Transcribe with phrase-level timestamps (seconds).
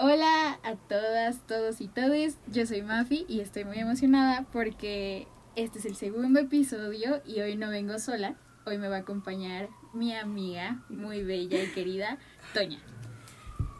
[0.00, 2.38] Hola a todas, todos y todes.
[2.46, 7.56] Yo soy Mafi y estoy muy emocionada porque este es el segundo episodio y hoy
[7.56, 8.36] no vengo sola.
[8.64, 12.16] Hoy me va a acompañar mi amiga muy bella y querida,
[12.54, 12.78] Toña.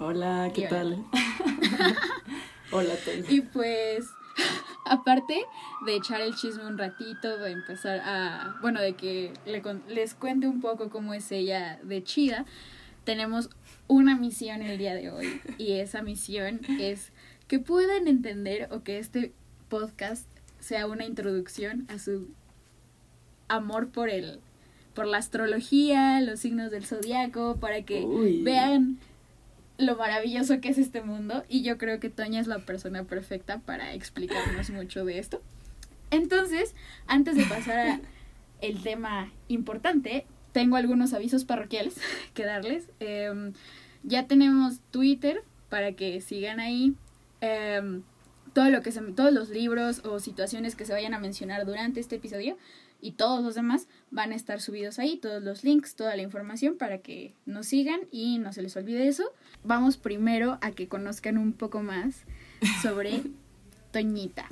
[0.00, 1.04] Hola, ¿qué tal?
[2.72, 3.24] hola, Toña.
[3.28, 4.08] Y pues,
[4.86, 5.44] aparte
[5.86, 9.32] de echar el chisme un ratito, de empezar a, bueno, de que
[9.86, 12.44] les cuente un poco cómo es ella de chida,
[13.08, 13.48] tenemos
[13.86, 17.10] una misión el día de hoy y esa misión es
[17.46, 19.32] que puedan entender o que este
[19.70, 20.28] podcast
[20.60, 22.28] sea una introducción a su
[23.48, 24.40] amor por el
[24.92, 28.04] por la astrología, los signos del zodiaco, para que
[28.44, 28.98] vean
[29.78, 33.58] lo maravilloso que es este mundo y yo creo que Toña es la persona perfecta
[33.60, 35.40] para explicarnos mucho de esto.
[36.10, 36.74] Entonces,
[37.06, 38.00] antes de pasar a
[38.60, 40.26] el tema importante,
[40.58, 41.94] tengo algunos avisos parroquiales
[42.34, 42.88] que darles.
[42.98, 43.52] Em,
[44.02, 46.94] ya tenemos Twitter para que sigan ahí.
[47.40, 48.02] Em,
[48.54, 52.00] todo lo que se, todos los libros o situaciones que se vayan a mencionar durante
[52.00, 52.56] este episodio
[53.00, 56.76] y todos los demás van a estar subidos ahí, todos los links, toda la información
[56.76, 59.30] para que nos sigan y no se les olvide eso.
[59.62, 62.24] Vamos primero a que conozcan un poco más
[62.82, 63.22] sobre
[63.92, 64.48] Toñita.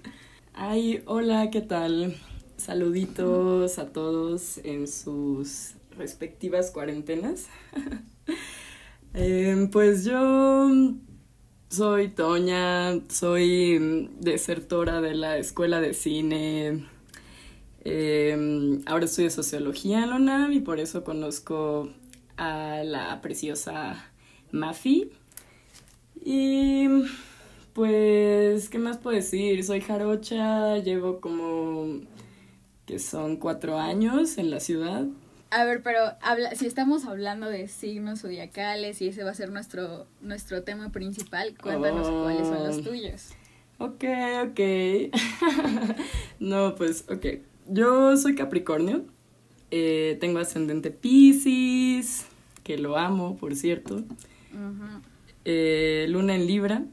[0.54, 2.14] Ay, hola, ¿qué tal?
[2.58, 7.46] Saluditos a todos en sus respectivas cuarentenas.
[9.18, 10.68] Em, pues yo
[11.70, 16.86] soy Toña, soy desertora de la escuela de cine.
[17.82, 21.88] Em, ahora estudio sociología en la UNAM y por eso conozco
[22.36, 24.10] a la preciosa
[24.52, 25.12] Mafi.
[26.22, 26.88] Y
[27.72, 29.64] pues, ¿qué más puedo decir?
[29.64, 32.00] Soy jarocha, llevo como
[32.86, 35.06] que son cuatro años en la ciudad.
[35.50, 39.50] A ver, pero habla, si estamos hablando de signos zodiacales y ese va a ser
[39.50, 42.82] nuestro, nuestro tema principal, cuéntanos cuáles son los oh.
[42.82, 43.30] tuyos.
[43.78, 44.04] Ok,
[44.44, 44.60] ok.
[46.40, 47.26] no, pues, ok.
[47.68, 49.04] Yo soy Capricornio.
[49.70, 52.26] Eh, tengo ascendente Pisces,
[52.62, 54.02] que lo amo, por cierto.
[55.44, 56.84] Eh, luna en Libra.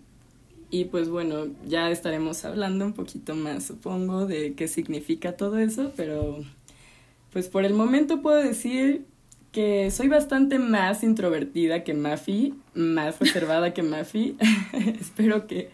[0.69, 5.94] Y pues bueno, ya estaremos hablando un poquito más, supongo, de qué significa todo eso,
[5.96, 6.44] pero
[7.34, 9.06] pues por el momento puedo decir
[9.52, 14.38] que soy bastante más introvertida que Mafi, más reservada que Mafi.
[15.00, 15.70] Espero que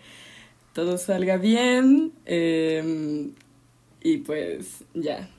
[0.74, 2.14] todo salga bien.
[2.26, 3.34] Em,
[4.02, 5.30] y pues ya.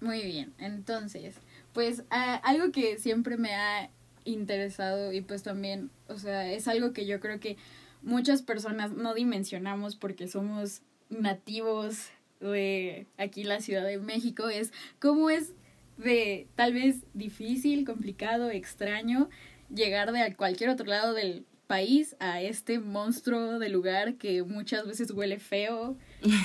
[0.00, 1.34] Muy bien, entonces,
[1.72, 3.90] pues algo que siempre me ha
[4.24, 7.56] interesado y pues también, o sea, es algo que yo creo que
[8.02, 15.30] muchas personas no dimensionamos porque somos nativos de aquí la Ciudad de México es cómo
[15.30, 15.52] es
[15.96, 19.28] de tal vez difícil, complicado, extraño
[19.74, 25.12] llegar de cualquier otro lado del país a este monstruo de lugar que muchas veces
[25.12, 25.96] huele feo,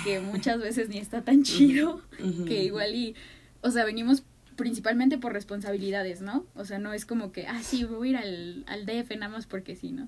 [0.03, 2.01] que muchas veces ni está tan chido,
[2.45, 3.15] que igual y,
[3.61, 4.23] o sea, venimos
[4.55, 6.45] principalmente por responsabilidades, ¿no?
[6.53, 9.29] O sea, no es como que, ah, sí, voy a ir al, al DF nada
[9.29, 10.07] más porque sí, ¿no?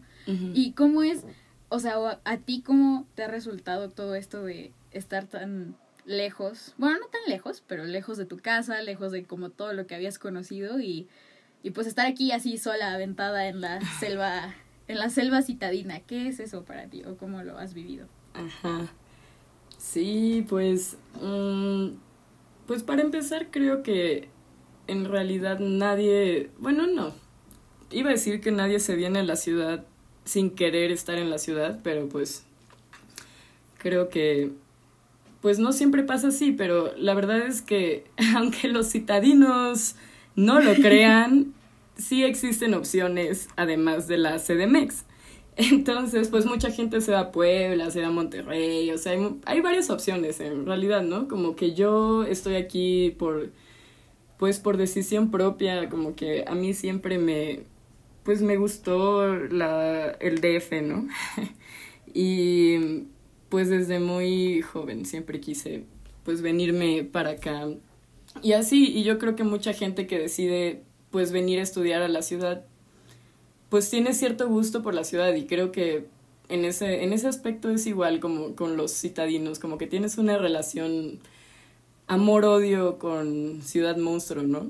[0.54, 1.24] Y cómo es,
[1.70, 5.76] o sea, a ti cómo te ha resultado todo esto de estar tan
[6.06, 9.88] lejos, bueno, no tan lejos, pero lejos de tu casa, lejos de como todo lo
[9.88, 11.08] que habías conocido y,
[11.64, 14.56] y pues estar aquí así sola, aventada en la selva,
[14.88, 16.00] en la selva citadina.
[16.00, 18.08] ¿Qué es eso para ti o cómo lo has vivido?
[18.34, 18.88] Ajá.
[19.78, 21.90] Sí, pues, mm,
[22.66, 24.30] pues para empezar creo que
[24.88, 27.14] en realidad nadie, bueno, no,
[27.92, 29.86] iba a decir que nadie se viene a la ciudad
[30.26, 32.46] sin querer estar en la ciudad, pero pues
[33.78, 34.52] creo que
[35.42, 38.06] pues no siempre pasa así, pero la verdad es que
[38.36, 39.96] aunque los citadinos
[40.36, 41.54] no lo crean,
[41.98, 45.06] sí existen opciones además de la CDMX.
[45.58, 49.40] Entonces, pues mucha gente se va a Puebla, se va a Monterrey, o sea, hay,
[49.46, 51.28] hay varias opciones en realidad, ¿no?
[51.28, 53.50] Como que yo estoy aquí por,
[54.38, 57.62] pues por decisión propia, como que a mí siempre me,
[58.24, 61.08] pues me gustó la, el DF, ¿no?
[62.14, 63.08] y
[63.50, 65.84] pues desde muy joven siempre quise
[66.24, 67.68] pues venirme para acá.
[68.42, 72.08] Y así, y yo creo que mucha gente que decide pues venir a estudiar a
[72.08, 72.66] la ciudad,
[73.70, 76.08] pues tiene cierto gusto por la ciudad y creo que
[76.50, 80.38] en ese, en ese aspecto es igual como con los citadinos, como que tienes una
[80.38, 81.20] relación
[82.08, 84.70] amor-odio con Ciudad Monstruo, ¿no?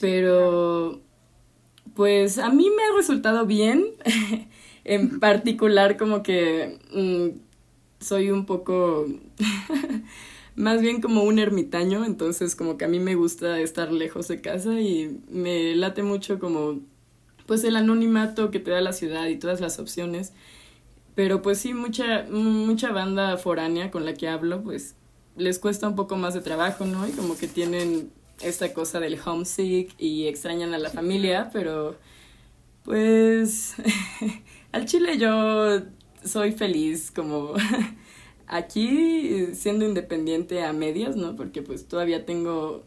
[0.00, 1.00] Pero,
[1.94, 3.84] pues a mí me ha resultado bien.
[4.88, 7.38] en particular como que mm,
[8.02, 9.06] soy un poco
[10.56, 14.40] más bien como un ermitaño, entonces como que a mí me gusta estar lejos de
[14.40, 16.80] casa y me late mucho como
[17.46, 20.32] pues el anonimato que te da la ciudad y todas las opciones.
[21.14, 24.94] Pero pues sí, mucha, mucha banda foránea con la que hablo, pues
[25.36, 27.06] les cuesta un poco más de trabajo, ¿no?
[27.06, 31.96] Y como que tienen esta cosa del homesick y extrañan a la familia, pero
[32.84, 33.74] pues
[34.72, 35.82] al chile yo
[36.24, 37.54] soy feliz como
[38.46, 41.36] aquí siendo independiente a medias, ¿no?
[41.36, 42.84] Porque pues todavía tengo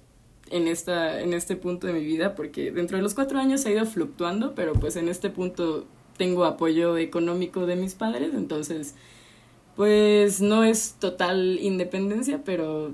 [0.49, 3.71] en, esta, en este punto de mi vida, porque dentro de los cuatro años ha
[3.71, 5.87] ido fluctuando, pero pues en este punto
[6.17, 8.95] tengo apoyo económico de mis padres, entonces
[9.75, 12.93] pues no es total independencia, pero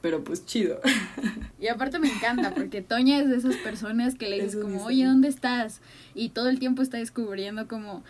[0.00, 0.80] pero pues chido.
[1.60, 5.04] Y aparte me encanta, porque Toña es de esas personas que le dices como, oye,
[5.04, 5.80] ¿dónde estás?
[6.14, 8.04] Y todo el tiempo está descubriendo como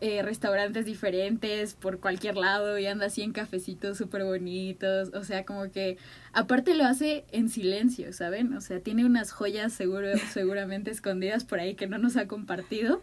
[0.00, 5.10] eh, restaurantes diferentes por cualquier lado y anda así en cafecitos súper bonitos.
[5.14, 5.98] O sea, como que
[6.32, 8.54] aparte lo hace en silencio, ¿saben?
[8.54, 13.02] O sea, tiene unas joyas seguro, seguramente escondidas por ahí que no nos ha compartido.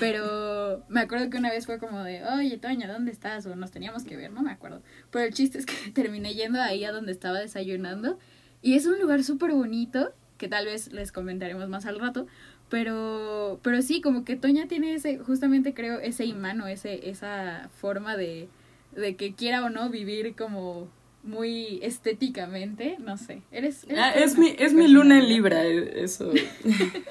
[0.00, 3.46] Pero me acuerdo que una vez fue como de, oye, Toña, ¿dónde estás?
[3.46, 4.82] O nos teníamos que ver, no me acuerdo.
[5.10, 8.18] Pero el chiste es que terminé yendo ahí a donde estaba desayunando.
[8.60, 12.26] Y es un lugar súper bonito, que tal vez les comentaremos más al rato,
[12.74, 17.70] pero, pero sí, como que Toña tiene ese, justamente creo, ese imán o ese, esa
[17.80, 18.48] forma de,
[18.96, 20.88] de que quiera o no vivir como
[21.22, 23.42] muy estéticamente, no sé.
[23.52, 26.32] Eres, ah, es mi, es mi luna en Libra, e, eso.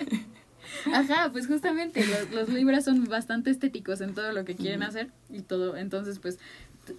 [0.94, 5.12] Ajá, pues justamente los, los Libras son bastante estéticos en todo lo que quieren hacer
[5.30, 6.40] y todo, entonces pues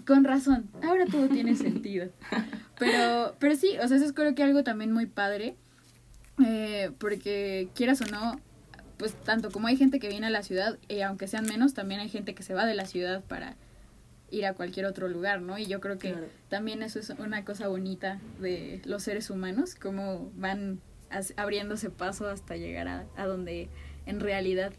[0.06, 2.08] con razón, ahora todo tiene sentido.
[2.78, 5.54] Pero, pero sí, o sea, eso es creo que algo también muy padre,
[6.42, 8.40] eh, porque quieras o no,
[8.96, 12.00] pues tanto como hay gente que viene a la ciudad, y aunque sean menos, también
[12.00, 13.56] hay gente que se va de la ciudad para
[14.30, 15.58] ir a cualquier otro lugar, ¿no?
[15.58, 16.14] Y yo creo que
[16.48, 20.80] también eso es una cosa bonita de los seres humanos, cómo van
[21.36, 23.68] abriéndose paso hasta llegar a, a donde
[24.06, 24.72] en realidad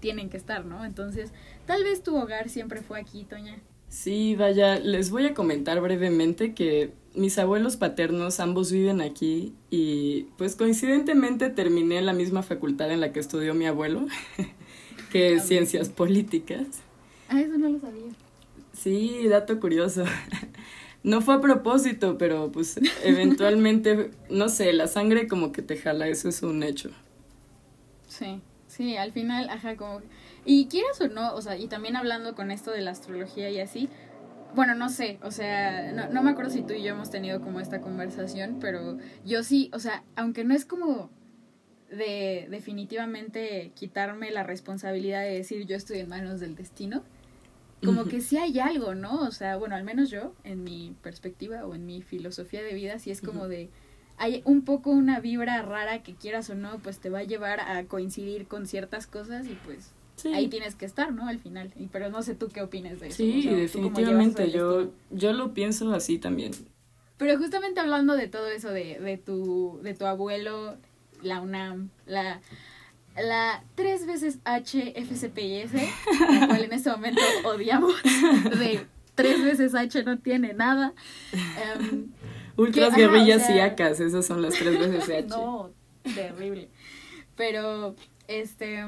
[0.00, 0.84] tienen que estar, ¿no?
[0.84, 1.32] Entonces,
[1.66, 3.58] tal vez tu hogar siempre fue aquí, Toña.
[3.90, 10.28] Sí, vaya, les voy a comentar brevemente que mis abuelos paternos ambos viven aquí y
[10.38, 14.06] pues coincidentemente terminé la misma facultad en la que estudió mi abuelo,
[15.12, 16.66] que es ciencias políticas.
[17.28, 18.12] Ah, eso no lo sabía.
[18.72, 20.04] Sí, dato curioso.
[21.02, 26.06] No fue a propósito, pero pues eventualmente, no sé, la sangre como que te jala,
[26.08, 26.90] eso es un hecho.
[28.06, 30.00] Sí, sí, al final, ajá, como...
[30.44, 33.60] Y quieras o no, o sea, y también hablando con esto de la astrología y
[33.60, 33.88] así,
[34.54, 37.40] bueno, no sé, o sea, no, no me acuerdo si tú y yo hemos tenido
[37.40, 41.10] como esta conversación, pero yo sí, o sea, aunque no es como
[41.90, 47.02] de definitivamente quitarme la responsabilidad de decir yo estoy en manos del destino,
[47.84, 49.22] como que sí hay algo, ¿no?
[49.22, 52.98] O sea, bueno, al menos yo, en mi perspectiva o en mi filosofía de vida,
[52.98, 53.70] sí es como de,
[54.18, 57.60] hay un poco una vibra rara que quieras o no, pues te va a llevar
[57.60, 59.92] a coincidir con ciertas cosas y pues
[60.26, 61.26] ahí tienes que estar, ¿no?
[61.26, 61.72] Al final.
[61.92, 63.16] Pero no sé tú qué opinas de eso.
[63.16, 64.50] Sí, definitivamente.
[64.50, 66.52] Yo, yo lo pienso así también.
[67.16, 70.76] Pero justamente hablando de todo eso, de, de, tu, de tu abuelo,
[71.22, 72.40] la UNAM, la,
[73.16, 75.74] la tres veces HFCPS,
[76.30, 77.94] la cual en este momento odiamos,
[78.58, 80.94] de tres veces H no tiene nada.
[81.78, 82.10] Um,
[82.56, 85.28] Ultras, guerrillas y acas, esas son las tres veces H.
[85.28, 85.70] no,
[86.14, 86.68] terrible.
[87.36, 87.96] Pero,
[88.28, 88.84] este...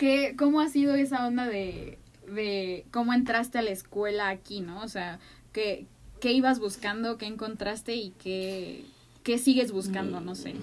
[0.00, 4.82] ¿Qué, ¿Cómo ha sido esa onda de, de cómo entraste a la escuela aquí, no?
[4.82, 5.20] O sea,
[5.52, 5.84] ¿qué,
[6.20, 8.86] qué ibas buscando, qué encontraste y qué,
[9.24, 10.22] qué sigues buscando?
[10.22, 10.54] No sé.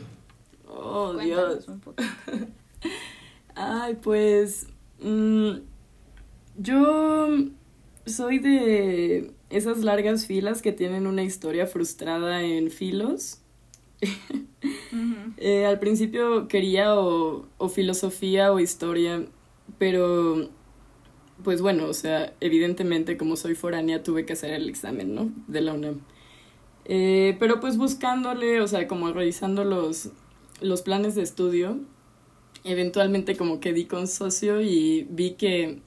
[0.67, 1.67] Oh, Dios.
[3.53, 4.69] Ay, pues
[5.01, 5.51] mm,
[6.57, 7.27] yo
[8.07, 13.41] soy de esas largas filas que tienen una historia frustrada en filos.
[15.37, 19.23] Eh, al principio quería o, o, filosofía o historia,
[19.77, 20.49] pero
[21.43, 25.31] pues bueno, o sea, evidentemente como soy foránea tuve que hacer el examen, ¿no?
[25.47, 26.01] De la UNAM.
[26.85, 30.09] Eh, pero pues buscándole, o sea, como revisando los,
[30.61, 31.79] los planes de estudio,
[32.63, 35.79] eventualmente como que di con socio y vi que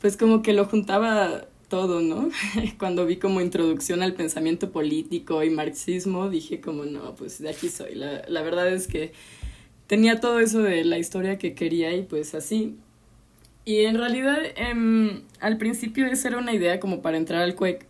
[0.00, 2.28] pues como que lo juntaba todo, ¿no?
[2.78, 7.68] Cuando vi como introducción al pensamiento político y marxismo, dije como, no, pues de aquí
[7.68, 7.94] soy.
[7.94, 9.12] La, la verdad es que
[9.86, 12.76] tenía todo eso de la historia que quería y pues así.
[13.64, 17.86] Y en realidad, em, al principio esa era una idea como para entrar al CUEC,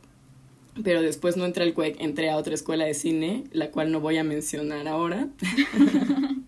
[0.82, 4.00] pero después no entré al CUEC, entré a otra escuela de cine, la cual no
[4.00, 5.28] voy a mencionar ahora.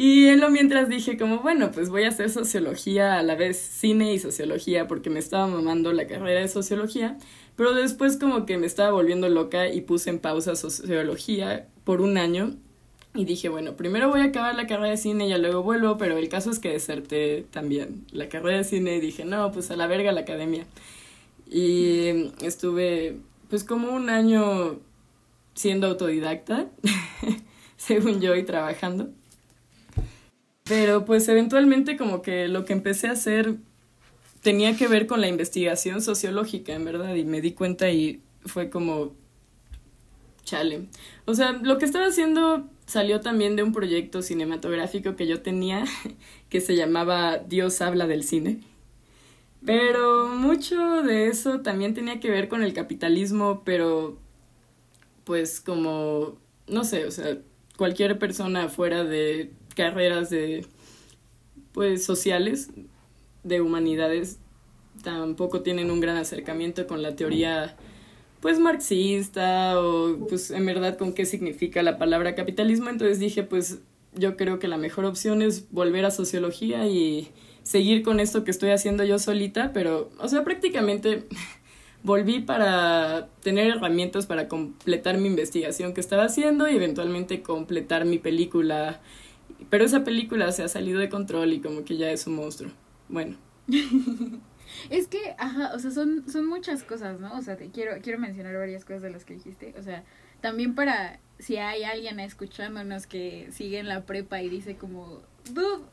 [0.00, 3.58] Y en lo mientras dije como, bueno, pues voy a hacer sociología a la vez
[3.58, 7.18] cine y sociología porque me estaba mamando la carrera de sociología,
[7.54, 12.16] pero después como que me estaba volviendo loca y puse en pausa sociología por un
[12.16, 12.56] año
[13.14, 15.98] Y dije, bueno, primero voy a acabar la carrera de cine y ya luego vuelvo,
[15.98, 19.70] pero el caso es que deserté también la carrera de cine y dije, no, pues
[19.72, 20.64] a la verga la academia.
[21.50, 23.16] Y estuve
[23.48, 24.78] pues como un año
[25.54, 26.68] siendo autodidacta,
[27.76, 29.10] según yo, y trabajando.
[30.62, 33.56] Pero pues eventualmente como que lo que empecé a hacer
[34.40, 38.70] tenía que ver con la investigación sociológica, en verdad, y me di cuenta y fue
[38.70, 39.12] como,
[40.44, 40.86] chale.
[41.24, 45.84] O sea, lo que estaba haciendo salió también de un proyecto cinematográfico que yo tenía,
[46.48, 48.58] que se llamaba Dios habla del cine.
[49.64, 54.18] Pero mucho de eso también tenía que ver con el capitalismo, pero
[55.22, 57.38] pues como, no sé, o sea,
[57.76, 60.66] cualquier persona fuera de carreras de,
[61.72, 62.70] pues, sociales,
[63.44, 64.40] de humanidades,
[65.04, 67.76] tampoco tienen un gran acercamiento con la teoría,
[68.40, 72.88] pues, marxista o, pues, en verdad con qué significa la palabra capitalismo.
[72.88, 73.80] Entonces dije, pues,
[74.14, 77.30] yo creo que la mejor opción es volver a sociología y
[77.62, 81.26] seguir con esto que estoy haciendo yo solita, pero, o sea, prácticamente
[82.02, 88.18] volví para tener herramientas para completar mi investigación que estaba haciendo y eventualmente completar mi
[88.18, 89.00] película.
[89.68, 92.72] Pero esa película se ha salido de control y como que ya es un monstruo.
[93.08, 93.36] Bueno.
[94.90, 97.36] es que, ajá, o sea, son, son muchas cosas, ¿no?
[97.36, 99.74] O sea, te quiero, quiero mencionar varias cosas de las que dijiste.
[99.78, 100.04] O sea,
[100.40, 105.22] también para si hay alguien escuchándonos que sigue en la prepa y dice como,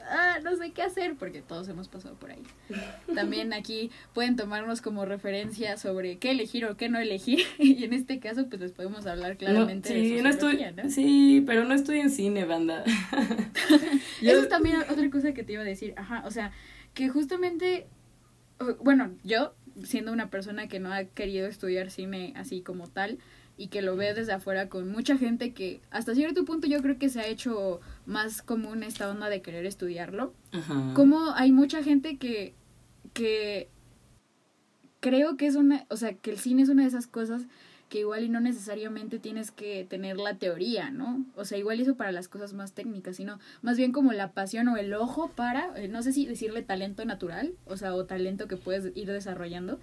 [0.10, 2.44] ah, no sé qué hacer, porque todos hemos pasado por ahí.
[3.16, 7.94] También aquí pueden tomarnos como referencia sobre qué elegir o qué no elegir, y en
[7.94, 12.00] este caso pues les podemos hablar claramente sí, de no estoy, Sí, pero no estoy
[12.00, 12.84] en cine, banda.
[14.22, 16.52] Eso es también otra cosa que te iba a decir, ajá, o sea,
[16.94, 17.88] que justamente,
[18.82, 23.20] bueno, yo, siendo una persona que no ha querido estudiar cine así como tal,
[23.58, 27.00] y que lo ve desde afuera con mucha gente que hasta cierto punto yo creo
[27.00, 30.34] que se ha hecho más común esta onda de querer estudiarlo.
[30.94, 32.54] Como hay mucha gente que,
[33.14, 33.68] que
[35.00, 37.48] creo que es una, o sea, que el cine es una de esas cosas
[37.90, 41.26] que igual y no necesariamente tienes que tener la teoría, ¿no?
[41.36, 44.68] O sea, igual eso para las cosas más técnicas, sino más bien como la pasión
[44.68, 48.48] o el ojo para, eh, no sé si decirle talento natural, o sea, o talento
[48.48, 49.80] que puedes ir desarrollando,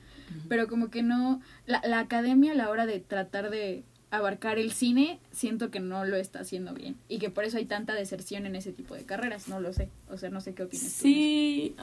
[0.49, 4.73] pero como que no, la, la academia a la hora de tratar de abarcar el
[4.73, 8.47] cine, siento que no lo está haciendo bien y que por eso hay tanta deserción
[8.47, 10.87] en ese tipo de carreras, no lo sé, o sea, no sé qué opinas.
[10.87, 11.75] Sí,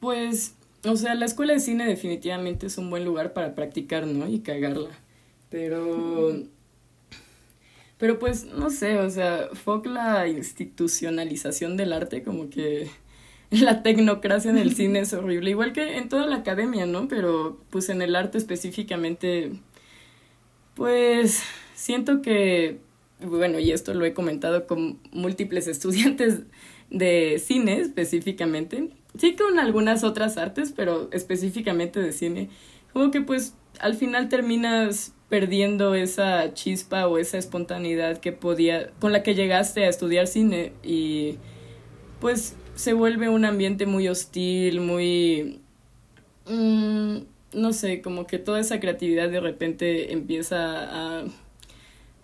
[0.00, 4.28] pues o sea, la escuela de cine definitivamente es un buen lugar para practicar, ¿no?
[4.28, 4.90] Y cagarla.
[5.50, 6.44] Pero...
[7.98, 12.90] Pero pues, no sé, o sea, fuck la institucionalización del arte, como que
[13.50, 17.08] la tecnocracia en el cine es horrible, igual que en toda la academia, ¿no?
[17.08, 19.52] Pero pues en el arte específicamente,
[20.74, 21.42] pues
[21.74, 22.80] siento que,
[23.20, 26.40] bueno, y esto lo he comentado con múltiples estudiantes
[26.90, 32.50] de cine específicamente, sí con algunas otras artes, pero específicamente de cine,
[32.92, 39.12] como que pues al final terminas perdiendo esa chispa o esa espontaneidad que podía, con
[39.12, 41.38] la que llegaste a estudiar cine y
[42.20, 45.60] pues se vuelve un ambiente muy hostil, muy...
[46.46, 47.18] Mm,
[47.54, 51.24] no sé, como que toda esa creatividad de repente empieza a, a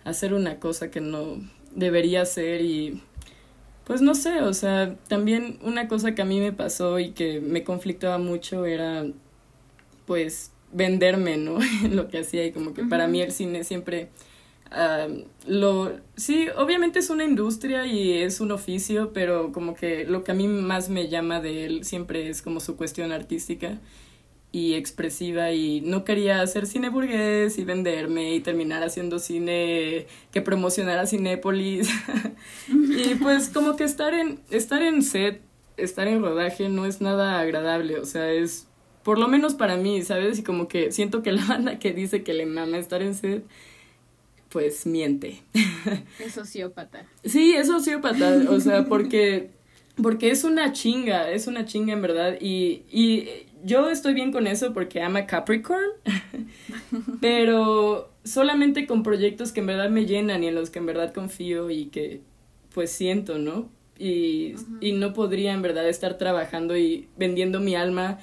[0.05, 1.41] hacer una cosa que no
[1.75, 3.01] debería ser y
[3.85, 7.41] pues no sé, o sea, también una cosa que a mí me pasó y que
[7.41, 9.05] me conflictaba mucho era,
[10.05, 11.59] pues, venderme, ¿no?
[11.89, 14.09] lo que hacía y como que para mí el cine siempre...
[14.75, 15.07] Ah,
[15.45, 20.31] lo sí obviamente es una industria y es un oficio pero como que lo que
[20.31, 23.77] a mí más me llama de él siempre es como su cuestión artística
[24.53, 30.41] y expresiva y no quería hacer cine burgués y venderme y terminar haciendo cine que
[30.43, 31.89] promocionara Cinépolis.
[32.69, 35.41] y pues como que estar en estar en set,
[35.75, 38.67] estar en rodaje no es nada agradable, o sea, es
[39.01, 40.37] por lo menos para mí, ¿sabes?
[40.37, 43.43] Y como que siento que la banda que dice que le mama estar en set
[44.49, 45.41] pues miente.
[46.19, 47.07] Es sociópata.
[47.25, 49.49] Sí, es sociópata, o sea, porque
[49.99, 54.47] porque es una chinga, es una chinga en verdad y y yo estoy bien con
[54.47, 55.91] eso porque ama Capricorn,
[57.21, 61.13] pero solamente con proyectos que en verdad me llenan y en los que en verdad
[61.13, 62.21] confío y que
[62.73, 63.69] pues siento, ¿no?
[63.97, 68.19] Y, y no podría en verdad estar trabajando y vendiendo mi alma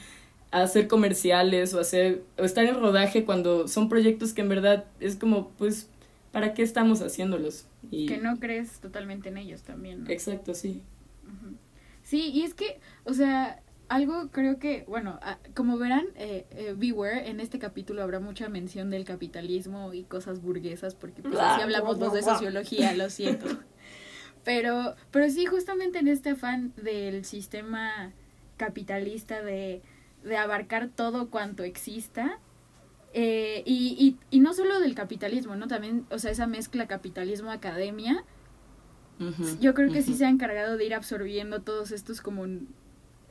[0.51, 4.85] a hacer comerciales o hacer o estar en rodaje cuando son proyectos que en verdad
[4.99, 5.89] es como pues
[6.33, 10.11] para qué estamos haciéndolos y que no crees totalmente en ellos también ¿no?
[10.11, 10.83] exacto sí
[12.03, 16.75] sí y es que o sea algo creo que, bueno, ah, como verán, eh, eh,
[16.77, 21.61] Beware, en este capítulo habrá mucha mención del capitalismo y cosas burguesas, porque pues así
[21.61, 23.47] hablamos dos de sociología, lo siento.
[24.43, 28.11] Pero, pero sí, justamente en este afán del sistema
[28.57, 29.83] capitalista de,
[30.25, 32.39] de abarcar todo cuanto exista,
[33.13, 33.97] eh, y,
[34.31, 35.67] y, y no solo del capitalismo, ¿no?
[35.67, 38.25] También, o sea, esa mezcla capitalismo-academia,
[39.61, 42.47] yo creo que sí se ha encargado de ir absorbiendo todos estos como...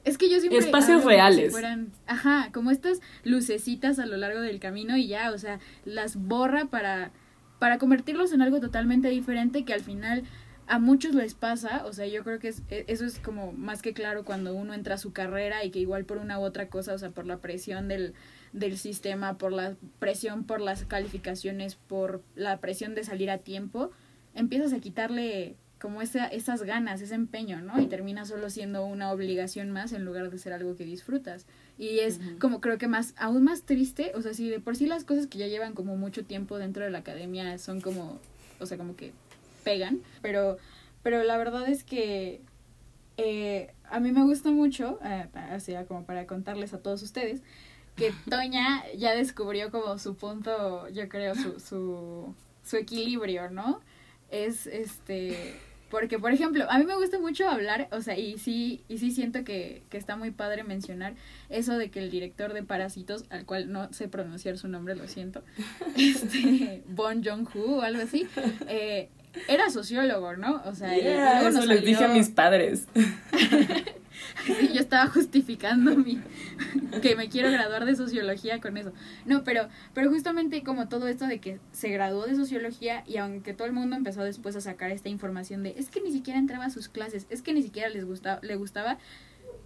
[0.05, 0.59] Es que yo siempre...
[0.59, 1.51] Espacios reales.
[1.51, 6.15] fueran, ajá, como estas lucecitas a lo largo del camino y ya, o sea, las
[6.15, 7.11] borra para,
[7.59, 10.23] para convertirlos en algo totalmente diferente que al final
[10.69, 13.81] a muchos les pasa, o sea, yo creo que es, e, eso es como más
[13.81, 16.69] que claro cuando uno entra a su carrera y que igual por una u otra
[16.69, 18.13] cosa, o sea, por la presión del,
[18.53, 23.89] del sistema, por la presión por las calificaciones, por la presión de salir a tiempo,
[24.35, 27.79] empiezas a quitarle como esa, esas ganas, ese empeño, ¿no?
[27.79, 31.45] Y termina solo siendo una obligación más en lugar de ser algo que disfrutas.
[31.77, 34.87] Y es como creo que más, aún más triste, o sea, si de por sí
[34.87, 38.19] las cosas que ya llevan como mucho tiempo dentro de la academia son como,
[38.59, 39.13] o sea, como que
[39.63, 40.57] pegan, pero,
[41.01, 42.41] pero la verdad es que
[43.15, 47.41] eh, a mí me gusta mucho, eh, así como para contarles a todos ustedes,
[47.95, 53.79] que Toña ya descubrió como su punto, yo creo, su, su, su equilibrio, ¿no?
[54.29, 55.55] Es este
[55.89, 59.11] porque, por ejemplo, a mí me gusta mucho hablar, o sea, y sí, y sí
[59.11, 61.13] siento que, que está muy padre mencionar
[61.49, 65.07] eso de que el director de Parásitos, al cual no sé pronunciar su nombre, lo
[65.07, 65.43] siento,
[65.97, 68.27] este, Bon Jong-hu o algo así,
[68.67, 69.09] eh,
[69.47, 70.61] era sociólogo, ¿no?
[70.65, 72.87] O sea, eso les dije a mis padres.
[74.73, 76.19] Yo estaba justificando mi
[77.01, 78.93] que me quiero graduar de sociología con eso.
[79.25, 83.53] No, pero pero justamente como todo esto de que se graduó de sociología y aunque
[83.53, 86.65] todo el mundo empezó después a sacar esta información de es que ni siquiera entraba
[86.65, 88.97] a sus clases, es que ni siquiera les gustaba le gustaba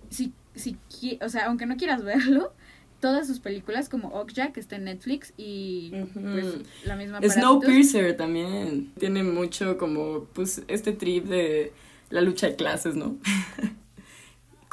[0.10, 0.78] si si
[1.22, 2.54] o sea, aunque no quieras verlo,
[3.04, 6.46] todas sus películas como Okja que está en Netflix y pues
[6.86, 11.74] la misma Snowpiercer también tiene mucho como pues este trip de
[12.10, 13.18] la lucha de clases, ¿no?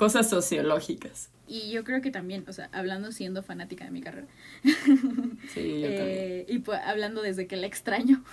[0.01, 1.29] cosas sociológicas.
[1.47, 4.27] Y yo creo que también, o sea, hablando siendo fanática de mi carrera.
[5.53, 8.25] Sí, yo eh, Y pues hablando desde que la extraño.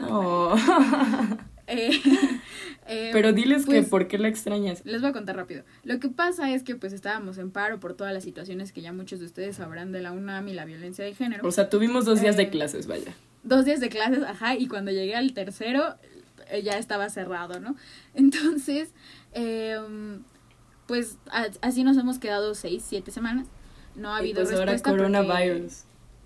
[0.00, 0.56] Oh.
[1.70, 1.90] Eh,
[2.86, 4.80] eh, Pero diles que pues, por qué la extrañas.
[4.86, 5.64] Les voy a contar rápido.
[5.84, 8.94] Lo que pasa es que pues estábamos en paro por todas las situaciones que ya
[8.94, 11.46] muchos de ustedes sabrán de la UNAM y la violencia de género.
[11.46, 13.12] O sea, tuvimos dos días Eh, de clases, vaya.
[13.42, 15.96] Dos días de clases, ajá, y cuando llegué al tercero
[16.64, 17.76] ya estaba cerrado, ¿no?
[18.14, 18.88] Entonces,
[19.34, 20.22] em,
[20.88, 23.46] pues a- así nos hemos quedado seis, siete semanas.
[23.94, 25.84] No ha Y habido pues ahora respuesta porque- coronavirus.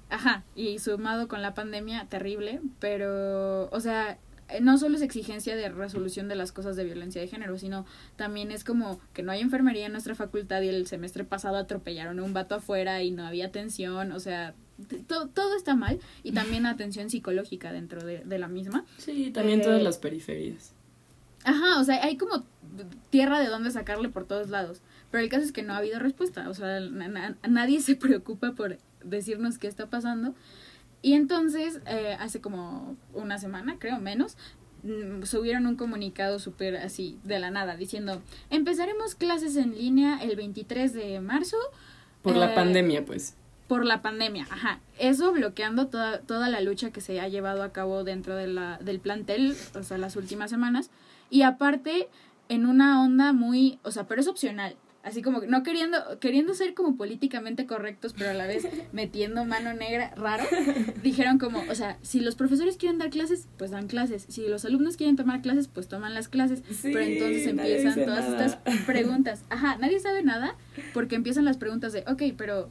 [0.09, 4.19] Ajá, y sumado con la pandemia, terrible, pero, o sea,
[4.51, 7.87] eh, no solo es exigencia de resolución de las cosas de violencia de género, sino
[8.17, 12.19] también es como que no hay enfermería en nuestra facultad y el semestre pasado atropellaron
[12.19, 14.55] a un vato afuera y no había atención, o sea,
[15.07, 18.85] to- todo está mal y también atención psicológica dentro de, de la misma.
[18.99, 20.75] Sí, también Eh, todas las periferias.
[21.45, 22.45] Ajá, o sea, hay como
[23.11, 24.81] tierra de donde sacarle por todos lados.
[25.11, 26.49] Pero el caso es que no ha habido respuesta.
[26.49, 30.35] O sea, na- na- nadie se preocupa por decirnos qué está pasando.
[31.03, 34.37] Y entonces, eh, hace como una semana, creo, menos,
[34.85, 40.37] mm, subieron un comunicado súper así, de la nada, diciendo, empezaremos clases en línea el
[40.37, 41.57] 23 de marzo
[42.23, 43.35] Por eh, la pandemia, pues.
[43.67, 44.79] por la pandemia, ajá.
[44.99, 48.79] Eso bloqueando toda, toda la lucha que se ha llevado a cabo dentro de la,
[48.79, 50.91] del plantel, o sea, las últimas semanas.
[51.33, 52.09] Y aparte,
[52.51, 54.77] en una onda muy, o sea, pero es opcional.
[55.03, 59.47] Así como que no queriendo, queriendo ser como políticamente correctos, pero a la vez metiendo
[59.47, 60.45] mano negra, raro,
[61.03, 64.27] dijeron como, o sea, si los profesores quieren dar clases, pues dan clases.
[64.29, 66.63] Si los alumnos quieren tomar clases, pues toman las clases.
[66.71, 68.47] Sí, pero entonces empiezan todas nada.
[68.47, 69.45] estas preguntas.
[69.49, 70.55] Ajá, nadie sabe nada
[70.93, 72.71] porque empiezan las preguntas de, ok, pero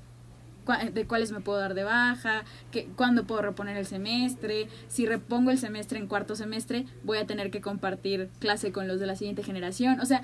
[0.94, 5.52] de cuáles me puedo dar de baja, que, cuándo puedo reponer el semestre, si repongo
[5.52, 9.16] el semestre en cuarto semestre, voy a tener que compartir clase con los de la
[9.16, 10.00] siguiente generación.
[10.00, 10.22] O sea,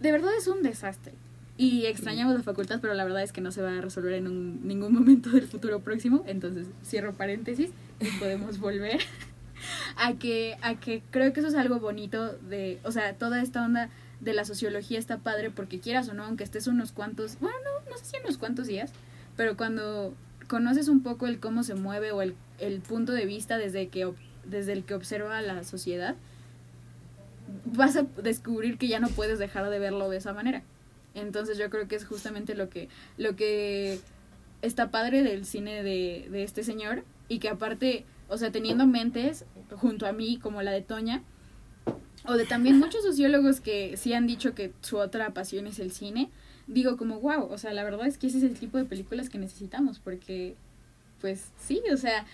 [0.00, 1.12] de verdad es un desastre.
[1.56, 4.26] Y extrañamos la facultad, pero la verdad es que no se va a resolver en
[4.26, 6.24] un- ningún momento del futuro próximo.
[6.26, 8.98] Entonces, cierro paréntesis y podemos volver
[9.96, 13.64] a que, a que creo que eso es algo bonito de, o sea, toda esta
[13.64, 13.88] onda
[14.20, 17.90] de la sociología está padre porque quieras o no, aunque estés unos cuantos, bueno, no,
[17.90, 18.92] no sé si unos cuantos días,
[19.36, 20.14] pero cuando
[20.48, 24.12] conoces un poco el cómo se mueve o el, el punto de vista desde, que,
[24.44, 26.16] desde el que observa la sociedad,
[27.64, 30.62] vas a descubrir que ya no puedes dejar de verlo de esa manera.
[31.14, 34.00] Entonces yo creo que es justamente lo que, lo que
[34.62, 39.44] está padre del cine de, de este señor y que aparte, o sea, teniendo mentes
[39.70, 41.22] junto a mí como la de Toña,
[42.26, 45.92] o de también muchos sociólogos que sí han dicho que su otra pasión es el
[45.92, 46.30] cine,
[46.66, 49.28] digo como, wow, o sea, la verdad es que ese es el tipo de películas
[49.28, 50.56] que necesitamos porque
[51.20, 52.26] pues sí, o sea,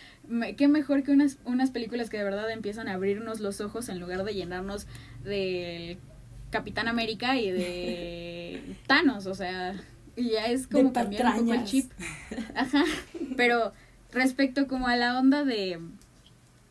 [0.57, 4.01] qué mejor que unas, unas películas que de verdad empiezan a abrirnos los ojos en
[4.01, 4.89] lugar de llenarnos
[5.23, 5.99] del
[6.51, 9.81] Capitán América y de Thanos, o sea,
[10.17, 11.93] ya es como cambiar un poco el chip.
[12.57, 12.85] Ajá,
[13.37, 13.73] pero
[14.13, 15.79] respecto como a la onda de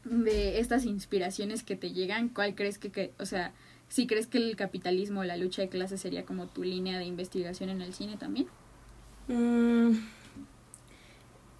[0.03, 3.53] de estas inspiraciones que te llegan, ¿cuál crees que, que o sea,
[3.89, 7.69] si crees que el capitalismo, la lucha de clases sería como tu línea de investigación
[7.69, 8.47] en el cine también?
[9.27, 9.97] Mm,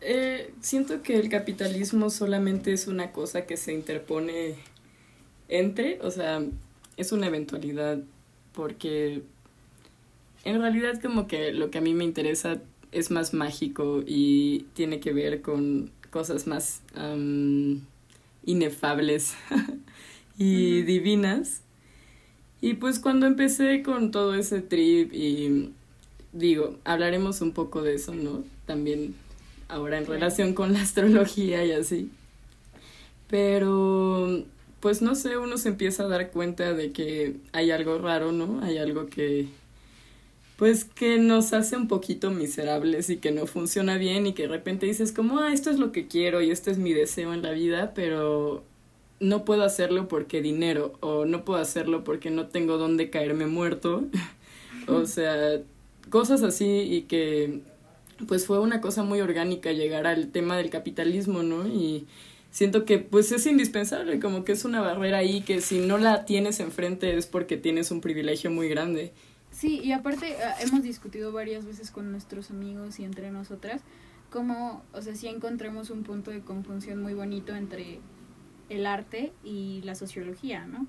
[0.02, 4.56] eh, siento que el capitalismo solamente es una cosa que se interpone
[5.50, 6.42] entre, o sea,
[6.98, 8.00] es una eventualidad
[8.54, 9.24] porque
[10.46, 12.62] en realidad como que lo que a mí me interesa
[12.92, 16.82] es más mágico y tiene que ver con cosas más
[18.46, 19.36] inefables
[20.38, 21.62] y divinas.
[22.62, 25.72] Y pues cuando empecé con todo ese trip y
[26.34, 28.43] digo, hablaremos un poco de eso, ¿no?
[28.65, 29.15] También
[29.67, 32.10] ahora en relación con la astrología y así.
[33.30, 34.43] Pero,
[34.80, 38.62] pues no sé, uno se empieza a dar cuenta de que hay algo raro, ¿no?
[38.63, 39.48] Hay algo que,
[40.58, 44.50] pues que nos hace un poquito miserables y que no funciona bien y que de
[44.50, 47.43] repente dices como, ah, esto es lo que quiero y este es mi deseo en
[47.43, 48.63] la vida, pero
[49.19, 54.05] no puedo hacerlo porque dinero o no puedo hacerlo porque no tengo dónde caerme muerto.
[54.88, 55.62] o sea,
[56.10, 57.62] cosas así y que
[58.27, 61.67] pues fue una cosa muy orgánica llegar al tema del capitalismo, ¿no?
[61.67, 62.08] Y
[62.51, 66.25] siento que pues es indispensable, como que es una barrera ahí que si no la
[66.25, 69.13] tienes enfrente es porque tienes un privilegio muy grande.
[69.51, 73.82] Sí, y aparte ah, hemos discutido varias veces con nuestros amigos y entre nosotras
[74.29, 77.99] como, o sea, si encontremos un punto de conjunción muy bonito entre
[78.69, 80.88] el arte y la sociología, ¿no?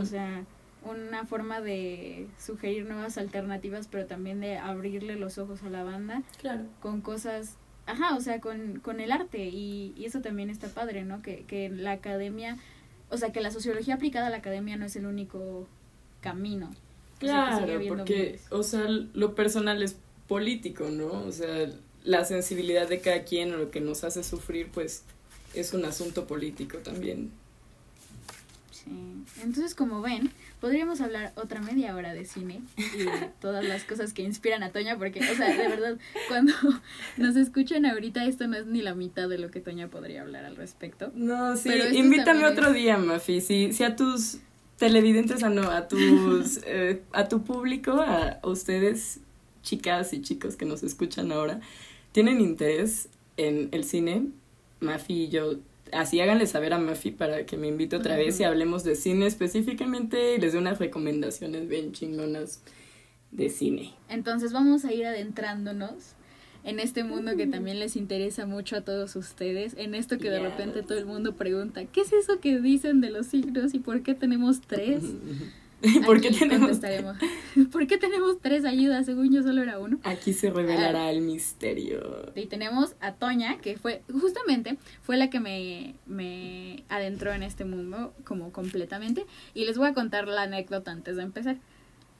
[0.00, 0.44] O sea,
[0.82, 6.22] una forma de sugerir nuevas alternativas, pero también de abrirle los ojos a la banda
[6.40, 6.64] claro.
[6.80, 11.04] con cosas, ajá, o sea, con, con el arte y, y, eso también está padre,
[11.04, 11.22] ¿no?
[11.22, 12.56] Que, que la academia,
[13.10, 15.66] o sea, que la sociología aplicada a la academia no es el único
[16.20, 16.70] camino.
[17.18, 19.96] Claro, porque, o sea, lo personal es
[20.28, 21.24] político, ¿no?
[21.24, 21.68] O sea,
[22.04, 25.04] la sensibilidad de cada quien o lo que nos hace sufrir, pues
[25.60, 27.30] es un asunto político también.
[28.70, 28.90] Sí.
[29.42, 34.12] Entonces, como ven, podríamos hablar otra media hora de cine y de todas las cosas
[34.12, 36.52] que inspiran a Toña, porque, o sea, de verdad, cuando
[37.16, 40.44] nos escuchan ahorita, esto no es ni la mitad de lo que Toña podría hablar
[40.44, 41.12] al respecto.
[41.14, 43.40] No, sí, invítame otro día, Mafi.
[43.40, 44.38] Si, si a tus
[44.78, 49.20] televidentes, a no, a tus, eh, a tu público, a ustedes,
[49.62, 51.60] chicas y chicos que nos escuchan ahora,
[52.12, 54.28] tienen interés en el cine,
[54.80, 55.56] Mafi y yo,
[55.92, 59.26] así háganle saber a Mafi para que me invite otra vez y hablemos de cine
[59.26, 62.62] específicamente y les dé unas recomendaciones bien chingonas
[63.30, 63.94] de cine.
[64.08, 66.14] Entonces vamos a ir adentrándonos
[66.64, 70.40] en este mundo que también les interesa mucho a todos ustedes, en esto que de
[70.40, 74.02] repente todo el mundo pregunta, ¿qué es eso que dicen de los signos y por
[74.02, 75.04] qué tenemos tres?
[76.06, 76.78] ¿Por qué, tenemos...
[77.72, 79.06] ¿Por qué tenemos tres ayudas?
[79.06, 80.00] Según yo solo era uno.
[80.02, 81.10] Aquí se revelará ah.
[81.10, 82.32] el misterio.
[82.34, 87.64] Y tenemos a Toña, que fue, justamente, fue la que me, me adentró en este
[87.64, 89.24] mundo como completamente.
[89.54, 91.58] Y les voy a contar la anécdota antes de empezar.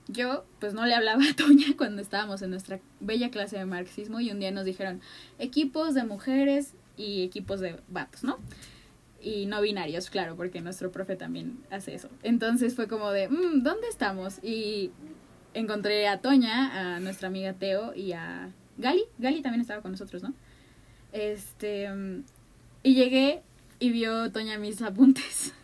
[0.07, 4.19] Yo, pues no le hablaba a Toña cuando estábamos en nuestra bella clase de marxismo
[4.19, 5.01] y un día nos dijeron
[5.37, 8.39] equipos de mujeres y equipos de vatos, ¿no?
[9.21, 12.09] Y no binarios, claro, porque nuestro profe también hace eso.
[12.23, 14.39] Entonces fue como de, mm, ¿dónde estamos?
[14.43, 14.91] Y
[15.53, 19.03] encontré a Toña, a nuestra amiga Teo y a Gali.
[19.17, 20.33] Gali también estaba con nosotros, ¿no?
[21.11, 21.89] Este,
[22.83, 23.41] y llegué
[23.79, 25.53] y vio Toña mis apuntes.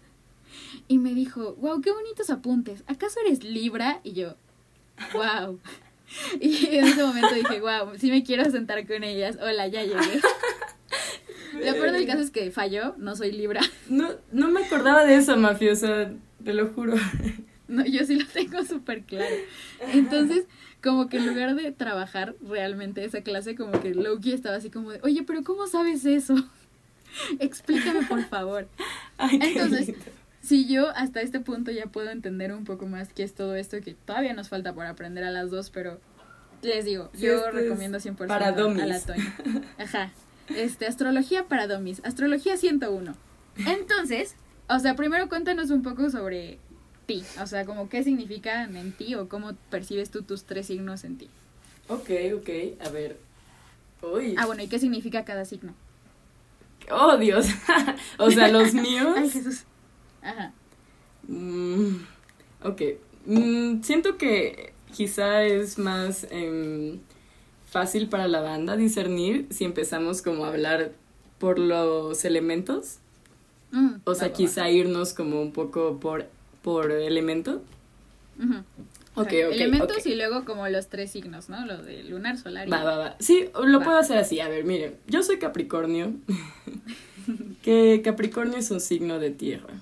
[0.87, 2.83] Y me dijo, wow, qué bonitos apuntes.
[2.85, 4.01] ¿Acaso eres Libra?
[4.03, 4.35] Y yo,
[5.13, 5.59] wow.
[6.39, 9.37] Y en ese momento dije, wow, sí me quiero sentar con ellas.
[9.41, 10.21] Hola, ya llegué.
[11.63, 13.61] Lo peor del caso es que falló, no soy Libra.
[13.89, 16.11] No, no me acordaba de eso, mafiosa,
[16.43, 16.95] te lo juro.
[17.67, 19.35] No, yo sí lo tengo súper claro.
[19.91, 20.45] Entonces,
[20.83, 24.91] como que en lugar de trabajar realmente esa clase, como que Loki estaba así como
[24.91, 26.35] de, oye, pero ¿cómo sabes eso?
[27.39, 28.67] Explícame, por favor.
[29.17, 29.95] Entonces,
[30.41, 33.81] si yo hasta este punto ya puedo entender un poco más qué es todo esto,
[33.81, 35.99] que todavía nos falta por aprender a las dos, pero
[36.61, 39.35] les digo, yo recomiendo 100% para a la Toña.
[39.79, 40.11] Ajá,
[40.49, 43.15] este, astrología para domis, astrología 101.
[43.67, 44.35] Entonces,
[44.67, 46.59] o sea, primero cuéntanos un poco sobre
[47.05, 51.03] ti, o sea, como qué significan en ti o cómo percibes tú tus tres signos
[51.03, 51.29] en ti.
[51.87, 52.49] Ok, ok,
[52.85, 53.17] a ver.
[54.01, 54.35] Uy.
[54.37, 55.73] Ah, bueno, ¿y qué significa cada signo?
[56.91, 57.47] Oh, Dios.
[58.17, 59.13] o sea, los míos.
[59.17, 59.63] Ay, Jesús.
[60.21, 60.51] Ajá.
[61.27, 61.97] Mm,
[62.63, 62.81] ok.
[63.25, 66.27] Mm, siento que quizá es más...
[66.29, 66.99] Em,
[67.75, 70.93] fácil para la banda discernir si empezamos como a hablar
[71.39, 72.99] por los elementos.
[73.71, 74.33] Mm, O sea, va, va, va.
[74.33, 76.25] quizá irnos como un poco por,
[76.61, 77.61] por elemento.
[78.41, 78.59] Ujú.
[79.15, 79.47] Ok, Exacto.
[79.47, 81.65] ok, Elementos y luego como los tres signos, ¿no?
[81.65, 82.71] Lo de lunar, solar y...
[82.71, 83.15] Va, va, va.
[83.19, 83.83] Sí, lo Va.
[83.85, 84.39] puedo hacer así.
[84.39, 86.13] A ver, miren, yo soy Capricornio.
[87.61, 89.73] que Capricornio es un signo de tierra.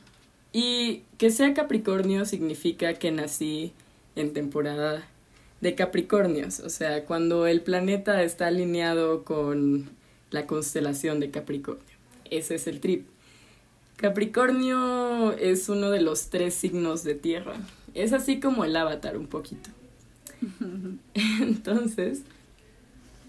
[0.51, 3.71] Y que sea Capricornio significa que nací
[4.15, 5.07] en temporada
[5.63, 6.59] de Capricornios.
[6.59, 9.89] O sea, cuando el planeta está alineado con
[10.29, 11.95] la constelación de Capricornio.
[12.29, 13.07] Ese es el trip.
[13.95, 17.53] Capricornio es uno de los tres signos de tierra.
[17.93, 19.69] Es así como el avatar un poquito.
[21.13, 22.23] Entonces,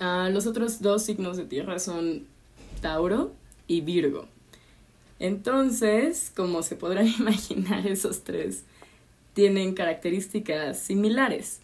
[0.01, 2.27] ah, los otros dos signos de tierra son
[2.81, 3.33] Tauro
[3.68, 4.27] y Virgo.
[5.20, 8.64] Entonces, como se podrán imaginar, esos tres
[9.35, 11.61] tienen características similares.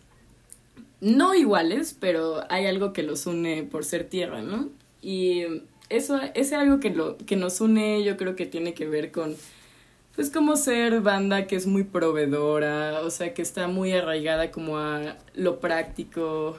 [1.00, 4.68] No iguales, pero hay algo que los une por ser tierra, ¿no?
[5.00, 5.44] Y
[5.88, 9.34] eso, ese algo que, lo, que nos une yo creo que tiene que ver con,
[10.14, 14.78] pues como ser banda que es muy proveedora, o sea, que está muy arraigada como
[14.78, 16.58] a lo práctico,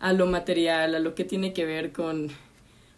[0.00, 2.28] a lo material, a lo que tiene que ver con,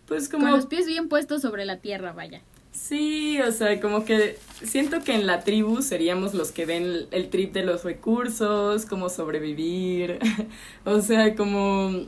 [0.06, 0.44] pues como...
[0.44, 2.40] Con los pies bien puestos sobre la tierra, vaya.
[2.74, 7.30] Sí, o sea, como que siento que en la tribu seríamos los que ven el
[7.30, 10.18] trip de los recursos, cómo sobrevivir,
[10.84, 12.04] o sea, como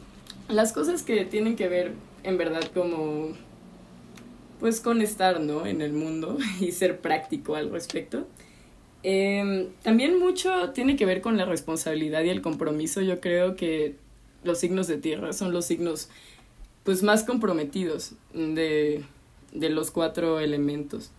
[0.48, 1.92] las cosas que tienen que ver
[2.24, 3.28] en verdad como
[4.58, 5.66] pues con estar, ¿no?
[5.66, 8.26] En el mundo y ser práctico al respecto.
[9.04, 13.00] Eh, también mucho tiene que ver con la responsabilidad y el compromiso.
[13.02, 13.94] Yo creo que
[14.42, 16.08] los signos de tierra son los signos
[16.82, 19.04] pues más comprometidos de,
[19.58, 21.10] de los cuatro elementos.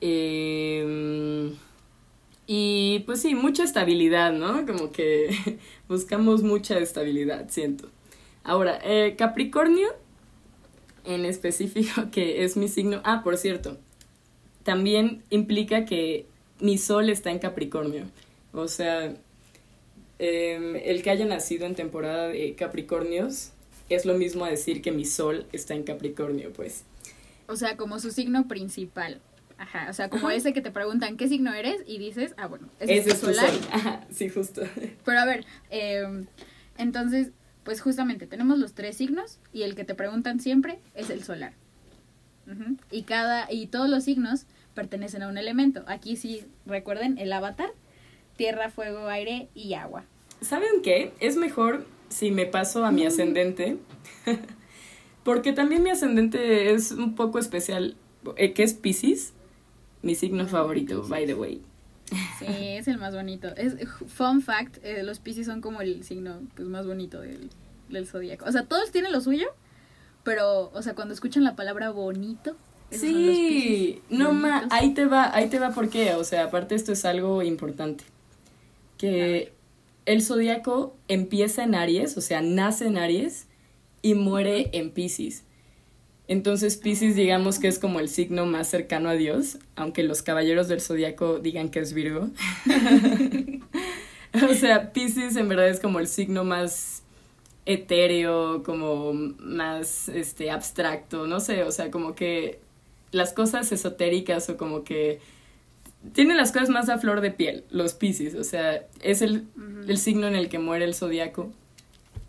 [0.00, 1.52] Eh,
[2.52, 4.66] y pues sí, mucha estabilidad, ¿no?
[4.66, 7.88] Como que buscamos mucha estabilidad, siento.
[8.42, 9.88] Ahora, eh, Capricornio,
[11.04, 13.00] en específico, que es mi signo.
[13.04, 13.78] Ah, por cierto,
[14.64, 16.26] también implica que
[16.58, 18.06] mi sol está en Capricornio.
[18.52, 19.14] O sea,
[20.18, 23.52] eh, el que haya nacido en temporada de Capricornios
[23.88, 26.82] es lo mismo a decir que mi sol está en Capricornio, pues.
[27.50, 29.20] O sea, como su signo principal.
[29.58, 30.36] Ajá, o sea, como Ajá.
[30.36, 33.26] ese que te preguntan qué signo eres y dices, ah, bueno, ese Ese es tu
[33.26, 33.50] solar.
[33.50, 33.60] sol.
[33.72, 34.62] Ajá, sí, justo.
[35.04, 36.24] Pero a ver, eh,
[36.78, 37.30] entonces,
[37.64, 41.52] pues justamente tenemos los tres signos y el que te preguntan siempre es el solar.
[42.46, 42.76] Ujú.
[42.90, 45.84] Y cada y todos los signos pertenecen a un elemento.
[45.88, 47.70] Aquí sí recuerden el avatar:
[48.36, 50.04] tierra, fuego, aire y agua.
[50.40, 51.12] ¿Saben qué?
[51.20, 53.76] Es mejor si me paso a mi ascendente.
[55.24, 57.96] Porque también mi ascendente es un poco especial,
[58.36, 59.32] eh, que es Pisces,
[60.02, 61.62] mi signo favorito, by the way.
[62.38, 63.48] Sí, es el más bonito.
[63.56, 63.76] Es
[64.08, 67.50] fun fact, eh, los Pisces son como el signo pues, más bonito del,
[67.88, 68.46] del zodíaco.
[68.46, 69.46] O sea, todos tienen lo suyo,
[70.24, 72.56] pero, o sea, cuando escuchan la palabra bonito,
[72.90, 76.24] esos son los Sí, no ma, ahí te va, ahí te va por qué, o
[76.24, 78.04] sea, aparte esto es algo importante.
[78.96, 79.52] Que
[80.06, 83.46] el zodiaco empieza en Aries, o sea, nace en Aries
[84.02, 85.44] y muere en Pisces.
[86.28, 90.68] Entonces Pisces digamos que es como el signo más cercano a Dios, aunque los caballeros
[90.68, 92.30] del zodiaco digan que es Virgo.
[94.48, 97.02] o sea, Pisces en verdad es como el signo más
[97.66, 102.60] etéreo, como más este abstracto, no sé, o sea, como que
[103.10, 105.18] las cosas esotéricas o como que
[106.12, 109.46] tienen las cosas más a flor de piel, los Pisces, o sea, es el,
[109.86, 111.52] el signo en el que muere el zodiaco.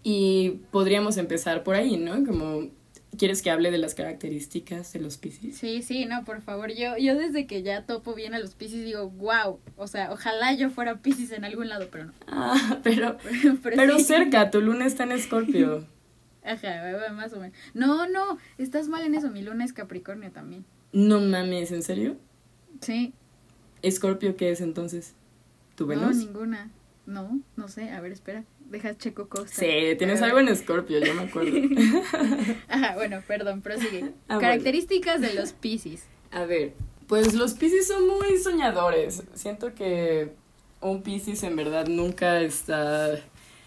[0.03, 2.25] Y podríamos empezar por ahí, ¿no?
[2.25, 2.69] Como,
[3.17, 5.57] ¿quieres que hable de las características de los Pisces?
[5.57, 6.71] Sí, sí, no, por favor.
[6.73, 9.59] Yo, yo desde que ya topo bien a los Pisces digo, wow.
[9.77, 12.13] O sea, ojalá yo fuera Pisces en algún lado, pero no.
[12.27, 14.05] Ah, pero, Pero, pero sí.
[14.05, 15.85] cerca, tu luna está en Escorpio.
[16.43, 17.55] Ajá, más o menos.
[17.75, 19.29] No, no, estás mal en eso.
[19.29, 20.65] Mi luna es Capricornio también.
[20.91, 22.17] No mames, ¿en serio?
[22.81, 23.13] Sí.
[23.83, 25.13] ¿Escorpio qué es entonces?
[25.75, 26.17] ¿Tu No, Venus?
[26.17, 26.71] ninguna.
[27.05, 27.91] No, no sé.
[27.91, 28.43] A ver, espera.
[28.71, 29.53] Deja checo costa.
[29.53, 31.51] Sí, tienes algo en Escorpio, yo me acuerdo.
[32.69, 34.13] Ajá, bueno, perdón, prosigue.
[34.29, 36.05] Ah, Características de los Pisces.
[36.31, 36.71] A ver,
[37.07, 39.23] pues los Pisces son muy soñadores.
[39.33, 40.31] Siento que
[40.79, 43.19] un Pisces en verdad nunca está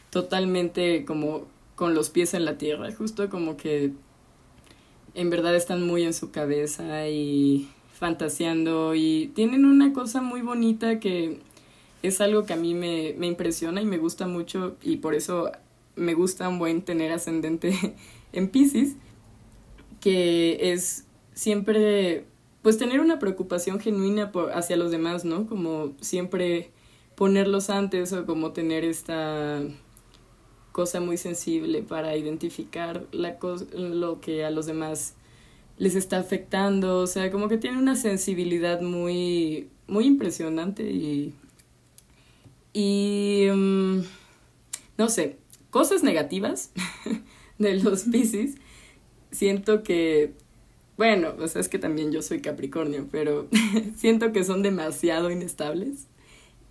[0.08, 2.90] totalmente como con los pies en la tierra.
[2.90, 3.92] Justo como que
[5.12, 10.98] en verdad están muy en su cabeza y fantaseando y tienen una cosa muy bonita
[10.98, 11.40] que
[12.06, 15.50] es algo que a mí me, me impresiona y me gusta mucho y por eso
[15.96, 17.96] me gusta un buen tener ascendente
[18.32, 18.96] en Pisces,
[20.00, 22.26] que es siempre
[22.60, 25.46] pues tener una preocupación genuina por, hacia los demás, ¿no?
[25.46, 26.70] Como siempre
[27.14, 29.62] ponerlos antes o como tener esta
[30.72, 33.38] cosa muy sensible para identificar la
[33.72, 35.14] lo que a los demás
[35.78, 41.34] les está afectando, o sea, como que tiene una sensibilidad muy, muy impresionante y...
[42.74, 43.46] Y...
[43.50, 44.02] mm,
[44.96, 45.38] no sé,
[45.70, 46.72] cosas negativas
[47.58, 48.56] de los Pisces,
[49.30, 50.32] siento que,
[50.96, 53.48] bueno, o sea, es que también yo soy Capricornio, pero
[53.96, 56.06] siento que son demasiado inestables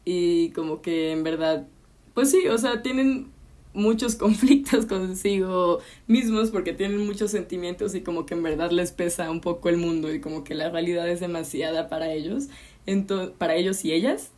[0.06, 1.68] y como que en verdad,
[2.14, 3.32] pues sí, o sea, tienen
[3.74, 9.32] muchos conflictos consigo mismos porque tienen muchos sentimientos y como que en verdad les pesa
[9.32, 12.48] un poco el mundo y como que la realidad es demasiada para ellos,
[13.38, 14.32] para ellos y ellas,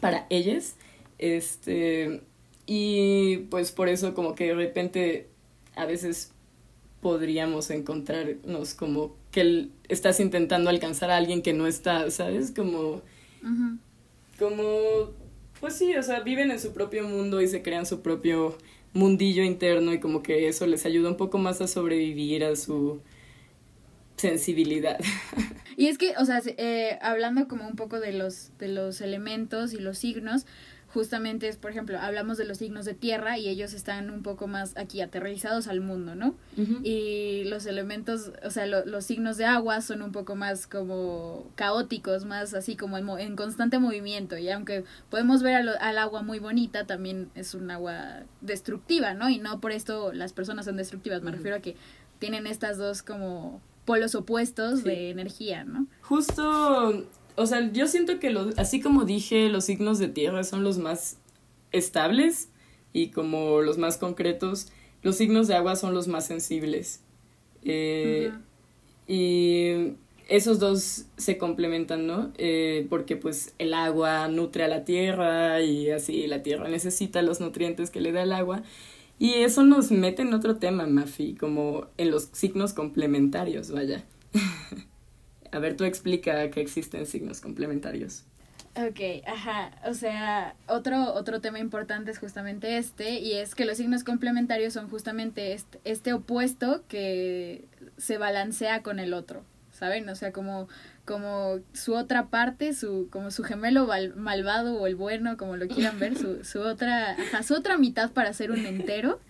[0.00, 0.76] para ellas,
[1.18, 2.22] este,
[2.66, 5.28] y pues por eso como que de repente
[5.76, 6.32] a veces
[7.00, 12.50] podríamos encontrarnos como que estás intentando alcanzar a alguien que no está, ¿sabes?
[12.50, 13.02] Como
[14.38, 15.12] como,
[15.60, 18.56] pues sí, o sea, viven en su propio mundo y se crean su propio
[18.92, 23.00] mundillo interno y como que eso les ayuda un poco más a sobrevivir a su
[24.16, 24.98] sensibilidad.
[25.76, 29.00] Y es que, o sea, se- eh, hablando como un poco de los, de los
[29.00, 30.46] elementos y los signos,
[30.88, 34.46] justamente es, por ejemplo, hablamos de los signos de tierra y ellos están un poco
[34.46, 36.36] más aquí aterrizados al mundo, ¿no?
[36.84, 41.50] Y los elementos, o sea, lo- los signos de agua son un poco más como
[41.56, 44.38] caóticos, más así como en, en constante movimiento.
[44.38, 49.14] Y aunque podemos ver a lo- al agua muy bonita, también es un agua destructiva,
[49.14, 49.28] ¿no?
[49.30, 51.74] Y no por esto las personas son destructivas, me refiero a que
[52.20, 54.84] tienen estas dos como polos opuestos Sí.
[54.88, 55.86] de energía, ¿no?
[56.02, 60.64] Justo, o sea, yo siento que los, así como dije, los signos de tierra son
[60.64, 61.18] los más
[61.72, 62.48] estables
[62.92, 64.68] y como los más concretos,
[65.02, 67.00] los signos de agua son los más sensibles.
[67.64, 68.32] Eh.
[69.06, 69.94] Y
[70.28, 72.32] esos dos se complementan, ¿no?
[72.38, 77.40] Eh, porque pues el agua nutre a la tierra y así la tierra necesita los
[77.40, 78.62] nutrientes que le da el agua.
[79.18, 84.04] Y eso nos mete en otro tema, Mafi, como en los signos complementarios, vaya.
[85.52, 88.24] a ver, tú explica que existen signos complementarios.
[88.76, 93.76] Ok, ajá, o sea, otro, otro tema importante es justamente este, y es que los
[93.76, 97.66] signos complementarios son justamente este, este opuesto que
[97.98, 100.08] se balancea con el otro, ¿saben?
[100.08, 100.66] O sea, como,
[101.04, 105.98] como su otra parte, su, como su gemelo malvado o el bueno, como lo quieran
[105.98, 109.20] ver, su, su otra, ajá, su otra mitad para ser un entero,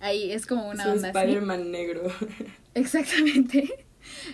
[0.00, 1.18] ahí es como una Su onda así.
[1.18, 2.02] Spider-Man negro.
[2.74, 3.68] Exactamente.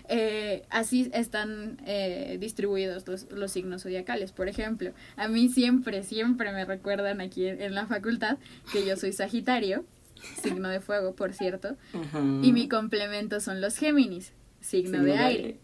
[0.09, 4.31] Eh, así están eh, distribuidos los, los signos zodiacales.
[4.31, 8.39] Por ejemplo, a mí siempre, siempre me recuerdan aquí en, en la facultad
[8.73, 9.85] que yo soy Sagitario,
[10.41, 11.77] signo de fuego, por cierto,
[12.43, 15.59] y mi complemento son los Géminis, signo, de aire.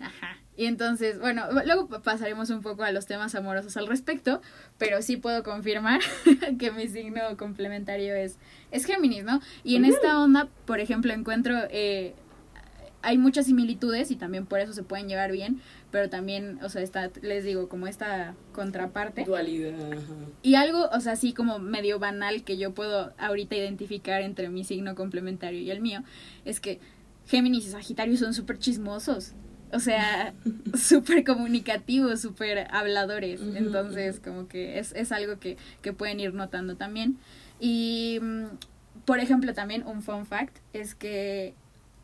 [0.00, 0.38] Ajá.
[0.62, 4.40] Y entonces, bueno, luego pa- pasaremos un poco a los temas amorosos al respecto,
[4.78, 6.00] pero sí puedo confirmar
[6.60, 8.38] que mi signo complementario es,
[8.70, 9.40] es Géminis, ¿no?
[9.64, 12.14] Y en esta onda, por ejemplo, encuentro, eh,
[13.02, 16.80] hay muchas similitudes y también por eso se pueden llevar bien, pero también, o sea,
[16.82, 19.24] está, les digo, como esta contraparte.
[19.24, 19.74] Dualidad.
[19.92, 20.02] ajá.
[20.42, 24.62] Y algo, o sea, así como medio banal que yo puedo ahorita identificar entre mi
[24.62, 26.04] signo complementario y el mío,
[26.44, 26.78] es que
[27.26, 29.32] Géminis y Sagitario son súper chismosos.
[29.72, 30.34] O sea,
[30.78, 33.40] súper comunicativos, súper habladores.
[33.40, 37.16] Entonces, como que es, es algo que, que pueden ir notando también.
[37.60, 38.44] Y, mm,
[39.04, 41.54] por ejemplo, también un fun fact es que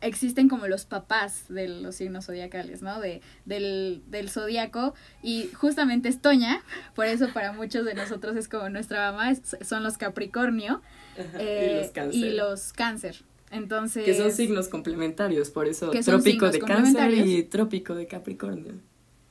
[0.01, 3.01] existen como los papás de los signos zodiacales, ¿no?
[3.01, 4.93] De, del, del zodiaco.
[5.21, 6.61] Y justamente es Toña,
[6.95, 10.81] por eso para muchos de nosotros es como nuestra mamá, es- son los Capricornio
[11.19, 11.37] Ajá.
[11.39, 12.15] eh, y los cáncer.
[12.15, 13.15] y los Cáncer.
[13.51, 18.73] Entonces, Que son signos complementarios, por eso trópico de cáncer y trópico de Capricornio.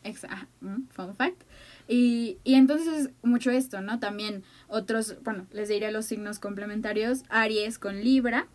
[0.04, 1.42] Exa- ah, mm, fun fact.
[1.86, 3.98] Y, y entonces es mucho esto, ¿no?
[3.98, 7.22] También otros, bueno, les diré los signos complementarios.
[7.28, 8.46] Aries con Libra.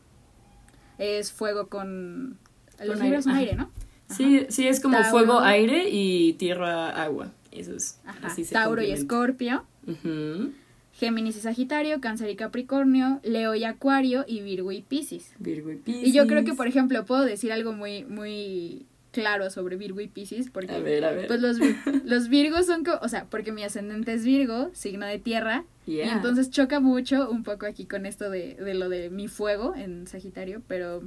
[0.98, 2.38] Es fuego con...
[2.84, 3.36] Los Con Libra ajá.
[3.38, 3.72] aire, ¿no?
[4.10, 5.10] Sí, sí, es como Tauro.
[5.12, 7.32] fuego, aire y tierra, agua.
[7.52, 8.00] Eso es.
[8.06, 8.28] Ajá.
[8.28, 8.92] así se Tauro y.
[8.92, 9.66] Escorpio.
[9.88, 10.52] Ujú.
[10.94, 12.00] Géminis y Sagitario.
[12.02, 13.20] Cáncer y Capricornio.
[13.24, 14.24] Leo y Acuario.
[14.28, 15.34] Y Virgo y Piscis.
[15.40, 16.08] Virgo y Piscis.
[16.08, 20.08] Y yo creo que, por ejemplo, puedo decir algo muy, muy claro sobre Virgo y
[20.08, 20.50] Piscis.
[20.50, 21.28] Porque A ver, a ver.
[21.28, 21.58] Pues los,
[22.06, 26.00] los Virgos son, co- o sea, porque mi ascendente es Virgo, signo de tierra, y
[26.00, 30.08] entonces choca mucho un poco aquí con esto de, de lo de mi fuego en
[30.08, 31.04] Sagitario, pero,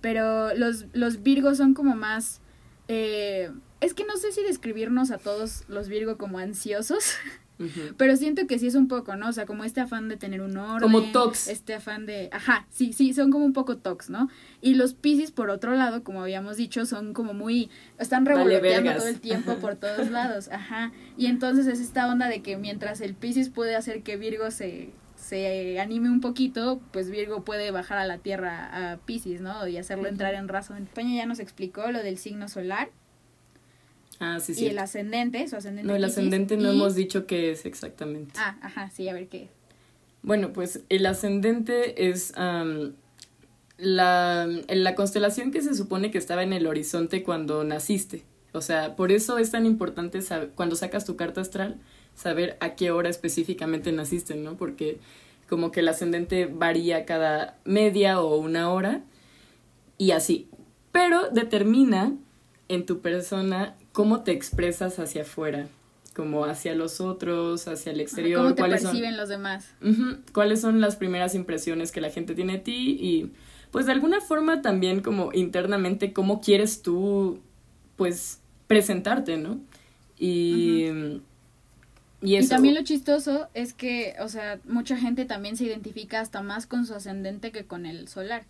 [0.00, 2.40] pero los, los Virgos son como más,
[2.88, 3.50] eh,
[3.80, 7.14] es que no sé si describirnos a todos los Virgo como ansiosos,
[7.96, 9.28] Pero siento que sí es un poco, ¿no?
[9.28, 10.80] O sea, como este afán de tener un orden.
[10.80, 11.48] Como tocs.
[11.48, 14.28] Este afán de, ajá, sí, sí, son como un poco tocs, ¿no?
[14.60, 19.08] Y los Piscis, por otro lado, como habíamos dicho, son como muy, están revoloteando todo
[19.08, 20.92] el tiempo por todos lados, ajá.
[21.16, 24.90] Y entonces es esta onda de que mientras el Piscis puede hacer que Virgo se,
[25.14, 29.66] se anime un poquito, pues Virgo puede bajar a la Tierra a Pisces, ¿no?
[29.68, 30.88] Y hacerlo entrar en razón.
[30.92, 32.90] Toña ya nos explicó lo del signo solar.
[34.20, 34.64] Ah, sí, sí.
[34.64, 35.86] Y el ascendente, su ascendente.
[35.88, 38.32] No, el ascendente no y- hemos dicho qué es exactamente.
[38.38, 39.48] Ah, ajá, sí, a ver qué.
[40.22, 42.32] Bueno, pues el ascendente es
[43.76, 48.24] la, la constelación que se supone que estaba en el horizonte cuando naciste.
[48.52, 51.76] O sea, por eso es tan importante sab- cuando sacas tu carta astral
[52.14, 54.56] saber a qué hora específicamente naciste, ¿no?
[54.56, 54.98] Porque
[55.48, 59.02] como que el ascendente varía cada media o una hora
[59.98, 60.48] y así.
[60.92, 62.14] Pero determina
[62.68, 65.68] en tu persona cómo te expresas hacia afuera,
[66.16, 69.70] como hacia los otros, hacia el exterior, ¿Cómo te cuáles son perciben los demás?
[70.32, 72.98] ¿Cuáles son las primeras impresiones que la gente tiene de ti?
[73.00, 73.30] Y
[73.70, 77.38] pues de alguna forma también como internamente cómo quieres tú
[77.94, 79.60] pues presentarte, ¿no?
[80.18, 81.20] Y,
[82.20, 82.46] y eso.
[82.46, 86.66] Y también lo chistoso es que, o sea, mucha gente también se identifica hasta más
[86.66, 88.44] con su ascendente que con el solar.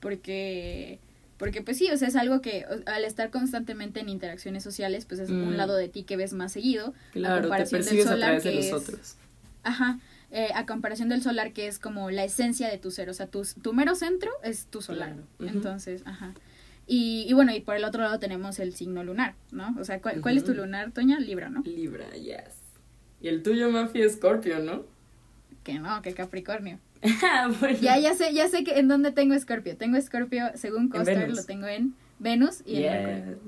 [0.00, 0.98] Porque,
[1.38, 5.20] porque pues sí, o sea, es algo que al estar constantemente en interacciones sociales, pues
[5.20, 5.48] es Mm.
[5.48, 6.88] un lado de ti que ves más seguido.
[6.88, 9.16] a claro, te comparación del a solar, de que los es- otros.
[9.62, 9.98] Ajá,
[10.30, 13.26] eh, a comparación del solar que es como la esencia de tu ser, o sea,
[13.28, 15.16] tu, tu mero centro es tu solar.
[15.38, 15.52] Claro.
[15.56, 16.34] Entonces, ajá.
[16.86, 19.76] Y, y bueno, y por el otro lado tenemos el signo lunar, ¿no?
[19.78, 21.18] O sea, ¿cuál, cuál es tu lunar, Toña?
[21.20, 21.62] Libra, ¿no?
[21.62, 22.62] Libra, yes.
[23.20, 24.84] Y el tuyo, Mafi, es Scorpio, ¿no?
[25.64, 26.78] Que no, que Capricornio.
[27.60, 27.78] Bueno.
[27.80, 29.76] Ya, ya sé, ya sé que en dónde tengo Escorpio.
[29.76, 33.04] Tengo Escorpio, según Coster, lo tengo en Venus y en.
[33.04, 33.38] Mercurio.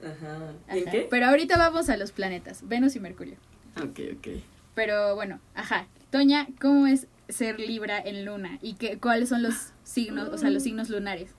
[0.00, 0.36] Ajá.
[0.68, 0.76] Ajá.
[0.76, 1.06] ¿En qué?
[1.10, 3.36] Pero ahorita vamos a los planetas, Venus y Mercurio.
[3.76, 4.28] Ok, ok.
[4.74, 5.86] Pero bueno, ajá.
[6.10, 8.58] Toña, ¿cómo es ser Libra en Luna?
[8.62, 11.30] ¿Y qué, cuáles son los signos, o sea, los signos lunares?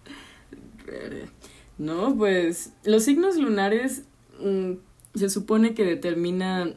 [1.77, 4.03] No, pues los signos lunares
[4.39, 4.73] mm,
[5.15, 6.75] se supone que determinan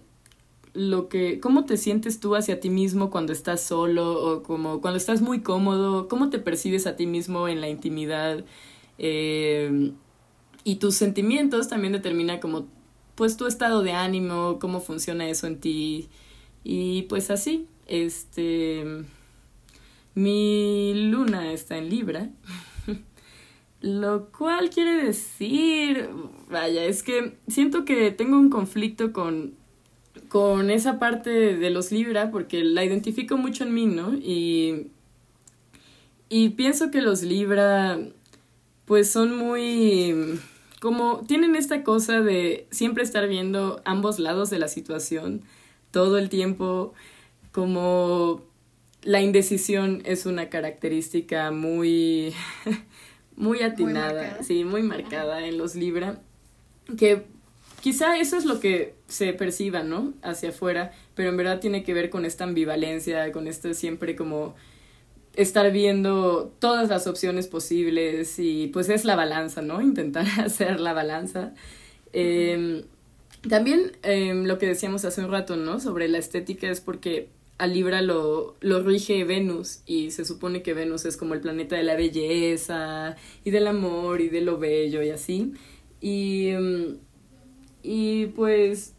[0.75, 4.99] lo que, cómo te sientes tú hacia ti mismo cuando estás solo o como cuando
[4.99, 8.45] estás muy cómodo, cómo te percibes a ti mismo en la intimidad
[8.99, 9.93] eh,
[10.65, 12.67] y tus sentimientos también determina como
[13.15, 16.09] pues tu estado de ánimo, cómo funciona eso en ti
[16.65, 19.05] y pues así, este,
[20.15, 22.31] mi luna está en Libra.
[23.81, 26.09] Lo cual quiere decir,
[26.49, 29.55] vaya, es que siento que tengo un conflicto con,
[30.35, 34.15] con esa parte de los Libra porque la identifico mucho en mí, ¿no?
[34.15, 34.89] Y,
[36.29, 38.01] y pienso que los Libra
[38.85, 40.41] pues son muy
[40.81, 45.43] como tienen esta cosa de siempre estar viendo ambos lados de la situación
[45.93, 46.95] todo el tiempo,
[47.53, 48.43] como
[49.03, 52.35] la indecisión es una característica muy
[53.37, 56.19] muy atinada, sí, muy marcada en los Libra,
[56.99, 57.25] que
[57.85, 60.15] quizá eso es lo que se perciba, ¿no?
[60.23, 64.55] Hacia afuera, pero en verdad tiene que ver con esta ambivalencia, con esto siempre como
[65.37, 69.83] estar viendo todas las opciones posibles y pues es la balanza, ¿no?
[69.83, 71.53] Intentar hacer la balanza.
[72.15, 72.87] Eh,
[73.51, 75.79] también eh, lo que decíamos hace un rato, ¿no?
[75.79, 77.29] Sobre la estética es porque
[77.59, 81.77] a Libra lo, lo rige Venus y se supone que Venus es como el planeta
[81.77, 83.15] de la belleza
[83.45, 85.53] y del amor y de lo bello y así.
[86.01, 87.14] Y, mm,
[87.85, 88.95] y pues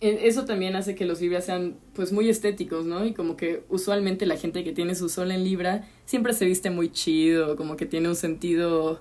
[0.00, 3.06] eso también hace que los Libras sean pues muy estéticos, ¿no?
[3.06, 6.70] Y como que usualmente la gente que tiene su sol en Libra siempre se viste
[6.70, 9.00] muy chido, como que tiene un sentido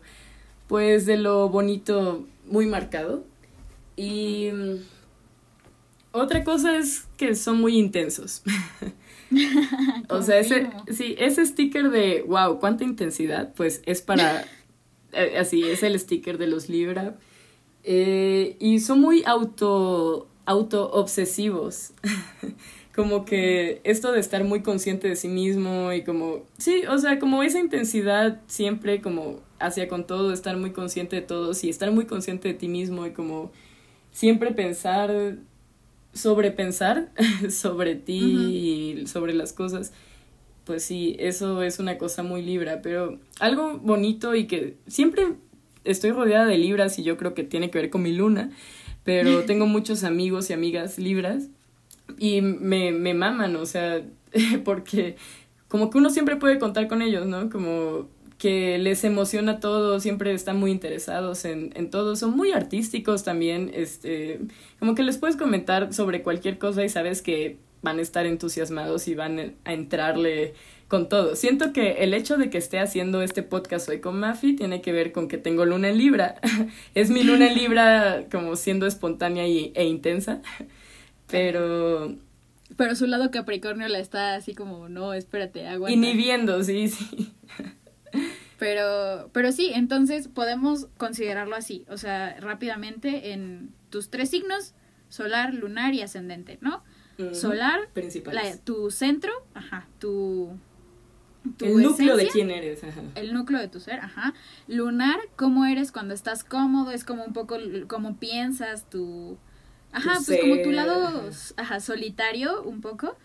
[0.68, 3.26] pues de lo bonito muy marcado.
[3.96, 4.76] Y mm,
[6.12, 8.44] otra cosa es que son muy intensos.
[10.10, 14.46] o sea, ese, sí, ese sticker de wow, cuánta intensidad, pues es para,
[15.14, 17.18] eh, así, es el sticker de los Libra.
[17.90, 21.94] Eh, y son muy auto, auto obsesivos.
[22.98, 27.20] como que esto de estar muy consciente de sí mismo y como, sí, o sea,
[27.20, 31.92] como esa intensidad siempre como hacia con todo, estar muy consciente de todos y estar
[31.92, 33.52] muy consciente de ti mismo y como
[34.12, 35.38] siempre pensar,
[36.12, 37.12] sobrepensar
[37.52, 39.94] sobre ti y sobre las cosas.
[40.66, 45.36] Pues sí, eso es una cosa muy libra, pero algo bonito y que siempre
[45.90, 48.52] estoy rodeada de libras y yo creo que tiene que ver con mi luna,
[49.04, 51.50] pero tengo muchos amigos y amigas libras
[52.18, 54.02] y me, me maman, o sea,
[54.64, 55.16] porque
[55.68, 57.50] como que uno siempre puede contar con ellos, ¿no?
[57.50, 58.08] Como
[58.38, 63.72] que les emociona todo, siempre están muy interesados en, en todo, son muy artísticos también,
[63.74, 64.40] este,
[64.80, 69.08] como que les puedes comentar sobre cualquier cosa y sabes que van a estar entusiasmados
[69.08, 70.54] y van a entrarle
[70.88, 71.36] con todo.
[71.36, 74.92] Siento que el hecho de que esté haciendo este podcast hoy con Mafi tiene que
[74.92, 76.36] ver con que tengo luna en Libra.
[76.96, 80.42] es mi luna en Libra como siendo espontánea y, e intensa.
[81.30, 82.16] Pero
[82.78, 85.94] Pero su lado Capricornio la está así como, no, espérate, aguanta.
[85.94, 87.34] Inhibiendo, sí, sí.
[88.60, 94.74] Pero, pero sí, entonces podemos considerarlo así, o sea, rápidamente en tus tres signos,
[95.10, 96.84] solar, lunar y ascendente, ¿no?
[97.34, 97.82] Solar,
[98.32, 100.58] la, tu centro, ajá, tu...
[101.60, 103.02] el núcleo de quién eres, ajá.
[103.16, 104.34] El núcleo de tu ser, ajá.
[104.68, 109.38] Lunar, cómo eres cuando estás cómodo, es como un poco cómo piensas, tu...
[109.92, 113.18] Ajá, pues como tu lado, ajá, solitario un poco.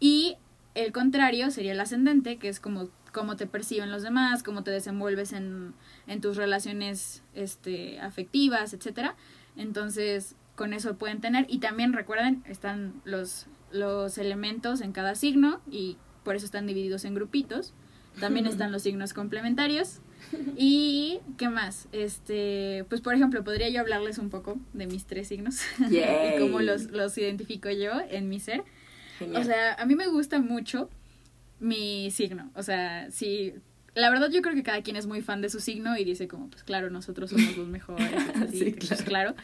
[0.00, 0.36] Y
[0.74, 4.70] el contrario sería el ascendente, que es como cómo te perciben los demás, cómo te
[4.70, 5.72] desenvuelves en,
[6.06, 9.14] en tus relaciones este, afectivas, etcétera.
[9.56, 11.46] Entonces, con eso pueden tener.
[11.48, 17.04] Y también recuerden, están los, los elementos en cada signo y por eso están divididos
[17.04, 17.74] en grupitos.
[18.18, 20.00] También están los signos complementarios.
[20.56, 25.28] Y qué más, este, pues por ejemplo, podría yo hablarles un poco de mis tres
[25.28, 25.60] signos
[25.90, 28.64] y cómo los, los identifico yo en mi ser.
[29.34, 30.88] O sea, a mí me gusta mucho
[31.60, 32.50] mi signo.
[32.54, 33.54] O sea, sí,
[33.94, 36.26] la verdad yo creo que cada quien es muy fan de su signo y dice
[36.26, 38.10] como, pues claro, nosotros somos los mejores.
[38.50, 39.34] sí, pues, claro.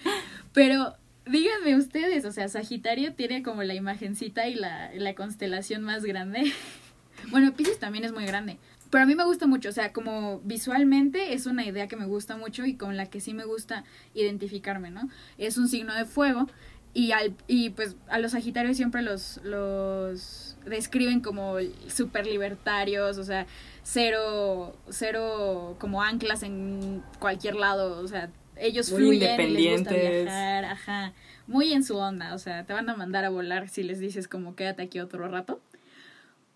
[0.53, 6.05] Pero díganme ustedes, o sea, Sagitario tiene como la imagencita y la, la constelación más
[6.05, 6.53] grande.
[7.31, 8.59] bueno, Pisces también es muy grande.
[8.91, 12.07] Pero a mí me gusta mucho, o sea, como visualmente es una idea que me
[12.07, 15.09] gusta mucho y con la que sí me gusta identificarme, ¿no?
[15.39, 16.49] Es un signo de fuego
[16.93, 21.57] y, al, y pues a los Sagitarios siempre los, los describen como
[21.87, 23.47] súper libertarios, o sea,
[23.85, 28.31] cero, cero como anclas en cualquier lado, o sea,
[28.61, 31.13] ellos muy fluyen y les gusta viajar, ajá,
[31.47, 34.29] muy en su onda, o sea, te van a mandar a volar si les dices
[34.29, 35.61] como quédate aquí otro rato.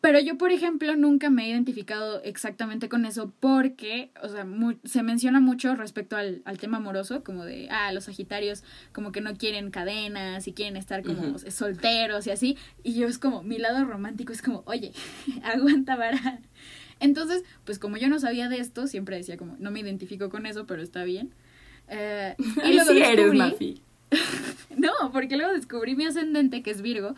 [0.04, 4.46] Pero yo, por ejemplo, nunca me he identificado exactamente con eso porque, o sea,
[4.84, 9.22] se menciona mucho respecto al, al, tema amoroso, como de, ah, los Sagitarios como que
[9.22, 12.58] no quieren cadenas y quieren estar como solteros y así.
[12.82, 14.92] Y yo es como, mi lado romántico es como, oye,
[15.42, 16.38] aguanta vara.
[17.00, 20.44] Entonces, pues como yo no sabía de esto, siempre decía como, no me identifico con
[20.44, 21.32] eso, pero está bien.
[21.88, 23.82] Eh, y luego sí eres, Mafi.
[24.76, 27.14] no, porque luego descubrí mi ascendente, que es Virgo,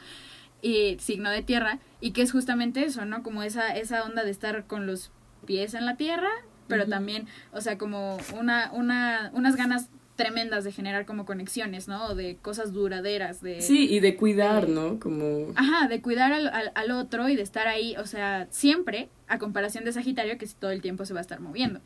[0.63, 3.23] y signo de tierra, y que es justamente eso, ¿no?
[3.23, 5.11] Como esa, esa onda de estar con los
[5.45, 6.31] pies en la tierra,
[6.69, 12.15] pero también, o sea, como una, una, unas ganas tremendas de generar como conexiones, ¿no?
[12.15, 13.61] De cosas duraderas, de...
[13.61, 14.99] Sí, y de cuidar, ¿no?
[14.99, 15.53] Como...
[15.55, 19.39] Ajá, de cuidar al, al, al, otro y de estar ahí, o sea, siempre, a
[19.39, 21.81] comparación de Sagitario, que todo el tiempo se va a estar moviendo.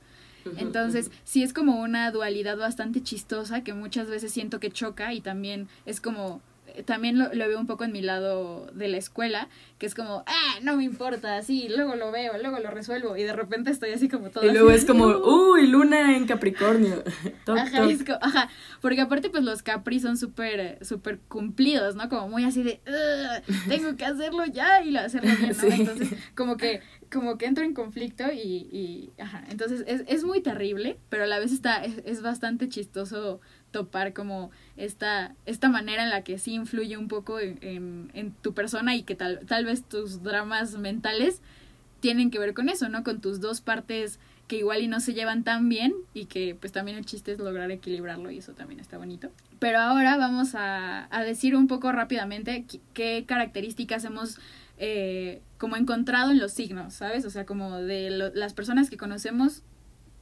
[0.57, 5.21] Entonces, sí es como una dualidad bastante chistosa que muchas veces siento que choca y
[5.21, 6.41] también es como
[6.85, 9.49] también lo, lo, veo un poco en mi lado de la escuela,
[9.79, 13.23] que es como, ah, no me importa, sí, luego lo veo, luego lo resuelvo, y
[13.23, 14.45] de repente estoy así como todo.
[14.45, 17.03] Y luego es como, uy, luna en Capricornio.
[17.47, 17.89] ajá,
[18.21, 18.49] ajá,
[18.81, 22.09] porque aparte pues los Capri son súper, súper cumplidos, ¿no?
[22.09, 22.81] Como muy así de,
[23.69, 25.69] tengo que hacerlo ya y lo hacerlo bien, ¿no?
[25.75, 30.41] Entonces, como que como que entro en conflicto y, y ajá, entonces es, es muy
[30.41, 33.41] terrible, pero a la vez está, es, es bastante chistoso
[33.71, 38.55] topar como esta, esta manera en la que sí influye un poco en, en, tu
[38.55, 41.41] persona y que tal, tal vez tus dramas mentales
[42.01, 43.05] tienen que ver con eso, ¿no?
[43.05, 44.19] Con tus dos partes
[44.49, 47.39] que igual y no se llevan tan bien y que pues también el chiste es
[47.39, 49.31] lograr equilibrarlo y eso también está bonito.
[49.61, 54.39] Pero ahora vamos a, a decir un poco rápidamente qué, características hemos
[54.79, 57.27] eh, como encontrado en los signos, ¿sabes?
[57.27, 59.63] O sea, como de las personas que conocemos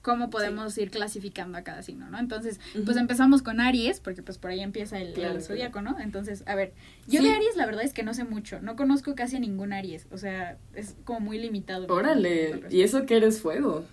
[0.02, 2.18] cómo podemos ir clasificando a cada signo, ¿no?
[2.18, 5.98] Entonces, pues empezamos con Aries, porque pues por ahí empieza el, zodíaco, ¿no?
[5.98, 6.72] Entonces, a ver,
[7.06, 9.72] yo de Aries la verdad es que no sé mucho, no conozco casi a ningún
[9.72, 11.86] Aries, o sea, es como muy limitado.
[11.88, 13.84] Órale, ¿y eso que eres fuego?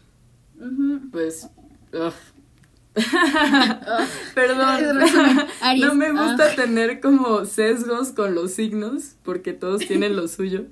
[1.11, 1.49] Pues...
[4.35, 4.99] Perdón,
[5.79, 6.55] no me gusta ah.
[6.55, 10.65] tener como sesgos con los signos, porque todos tienen lo suyo.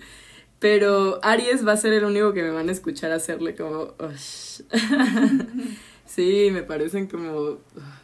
[0.63, 3.95] Pero Aries va a ser el único que me van a escuchar hacerle como...
[6.05, 7.31] sí, me parecen como...
[7.31, 7.59] Oh,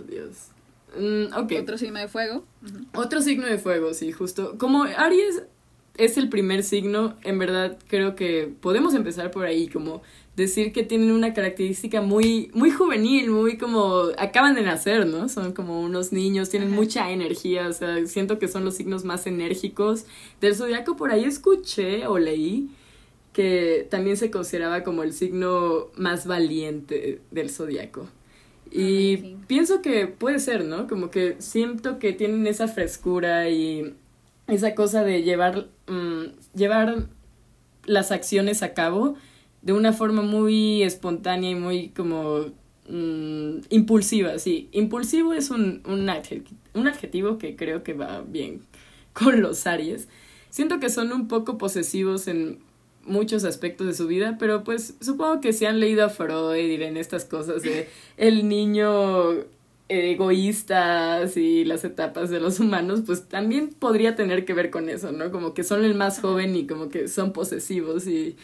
[0.06, 0.50] Dios.
[0.94, 2.44] Mm, Otro signo de fuego.
[2.94, 4.58] Otro signo de fuego, sí, justo.
[4.58, 5.44] Como Aries
[5.96, 10.02] es el primer signo, en verdad creo que podemos empezar por ahí, como
[10.40, 15.30] decir que tienen una característica muy, muy juvenil, muy como acaban de nacer, ¿no?
[15.30, 19.28] Son como unos niños, tienen mucha energía, o sea, siento que son los signos más
[19.28, 20.06] enérgicos
[20.42, 20.96] del zodiaco.
[20.96, 22.70] Por ahí escuché o leí
[23.34, 28.08] que también se consideraba como el signo más valiente del zodiaco.
[28.72, 30.88] Y pienso que puede ser, ¿no?
[30.88, 33.94] Como que siento que tienen esa frescura y
[34.48, 37.08] esa cosa de llevar, mm, llevar
[37.86, 39.16] las acciones a cabo
[39.62, 42.46] de una forma muy espontánea y muy como
[42.88, 44.70] mm, impulsiva, sí.
[44.72, 48.62] Impulsivo es un, un, adjetivo, un adjetivo que creo que va bien
[49.14, 50.08] con los Aries.
[50.50, 52.60] siento que son un poco posesivos en
[53.06, 56.82] muchos aspectos de su vida, pero pues supongo que si han leído a Freud y
[56.84, 59.46] en estas cosas de el niño
[59.90, 65.12] egoístas y las etapas de los humanos, pues también podría tener que ver con eso,
[65.12, 65.32] ¿no?
[65.32, 68.38] Como que son el más joven y como que son posesivos y,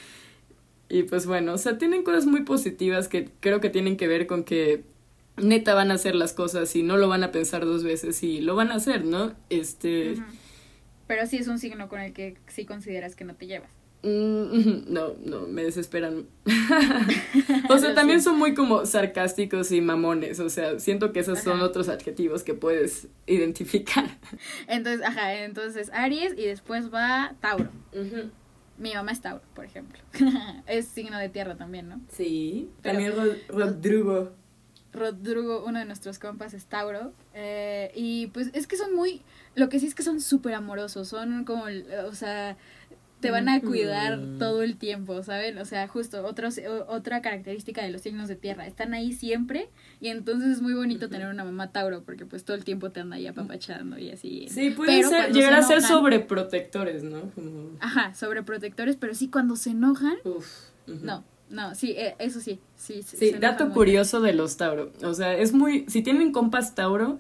[0.90, 4.28] y pues bueno, o sea, tienen cosas muy positivas que creo que tienen que ver
[4.28, 4.84] con que
[5.38, 8.42] neta van a hacer las cosas y no lo van a pensar dos veces y
[8.42, 9.34] lo van a hacer, ¿no?
[9.50, 10.16] Este...
[11.08, 13.70] Pero sí es un signo con el que sí consideras que no te llevas.
[14.06, 16.28] Mm, no, no, me desesperan.
[17.70, 20.40] o sea, también son muy como sarcásticos y mamones.
[20.40, 24.06] O sea, siento que esos son otros adjetivos que puedes identificar.
[24.68, 27.70] Entonces, ajá, entonces Aries y después va Tauro.
[28.78, 29.99] Mi mamá es Tauro, por ejemplo.
[30.67, 32.01] es signo de tierra también, ¿no?
[32.09, 32.69] Sí.
[32.82, 33.13] también
[33.47, 34.32] Rodrigo.
[34.91, 37.13] Rodrigo, uno de nuestros compas, es Tauro.
[37.34, 39.21] Eh, y pues es que son muy.
[39.55, 41.07] Lo que sí es que son súper amorosos.
[41.07, 41.65] Son como.
[42.07, 42.57] O sea
[43.20, 45.57] te van a cuidar todo el tiempo, ¿saben?
[45.57, 50.09] O sea, justo otros, otra característica de los signos de tierra, están ahí siempre y
[50.09, 53.16] entonces es muy bonito tener una mamá Tauro porque pues todo el tiempo te anda
[53.16, 54.47] ahí apapachando y así.
[54.49, 57.32] Sí, pueden llegar a ser sobreprotectores, ¿no?
[57.80, 60.18] Ajá, sobreprotectores, pero sí cuando se enojan,
[60.86, 61.24] no.
[61.47, 63.03] No, sí, e, eso sí, sí.
[63.03, 64.91] Sí, dato curioso de los Tauro.
[65.03, 67.20] O sea, es muy, si tienen compas Tauro,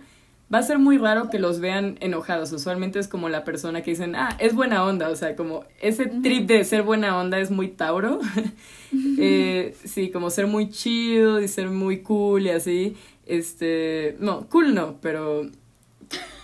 [0.55, 2.53] va a ser muy raro que los vean enojados.
[2.53, 5.09] Usualmente es como la persona que dicen, ah, es buena onda.
[5.09, 8.21] O sea, como ese trip de ser buena onda es muy Tauro.
[9.19, 12.95] eh, sí, como ser muy chido y ser muy cool y así.
[13.25, 15.45] Este, no, cool no, pero...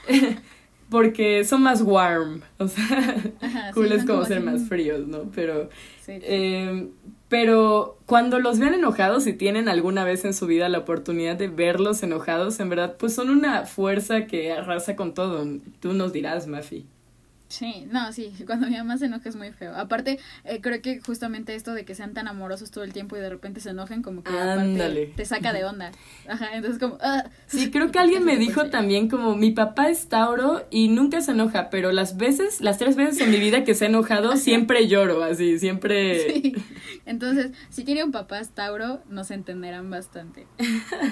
[0.90, 2.42] porque son más warm.
[2.58, 3.32] O sea,
[3.74, 5.32] cool es como, ser más fríos, ¿no?
[5.34, 5.70] Pero...
[6.06, 6.90] Eh,
[7.32, 11.48] pero cuando los vean enojados y tienen alguna vez en su vida la oportunidad de
[11.48, 15.48] verlos enojados, en verdad, pues son una fuerza que arrasa con todo.
[15.80, 16.86] Tú nos dirás, Mafi.
[17.52, 19.76] Sí, no, sí, cuando mi mamá se enoja es muy feo.
[19.76, 23.20] Aparte, eh, creo que justamente esto de que sean tan amorosos todo el tiempo y
[23.20, 24.32] de repente se enojen, como que
[25.16, 25.92] te saca de onda.
[26.28, 26.98] Ajá, entonces como...
[27.02, 27.26] Ah.
[27.48, 31.32] Sí, creo que alguien me dijo también como, mi papá es Tauro y nunca se
[31.32, 34.88] enoja, pero las veces, las tres veces en mi vida que se ha enojado, siempre
[34.88, 36.22] lloro, así, siempre...
[36.32, 36.54] Sí.
[37.06, 40.48] Entonces, si tiene un papá es Tauro, nos entenderán bastante.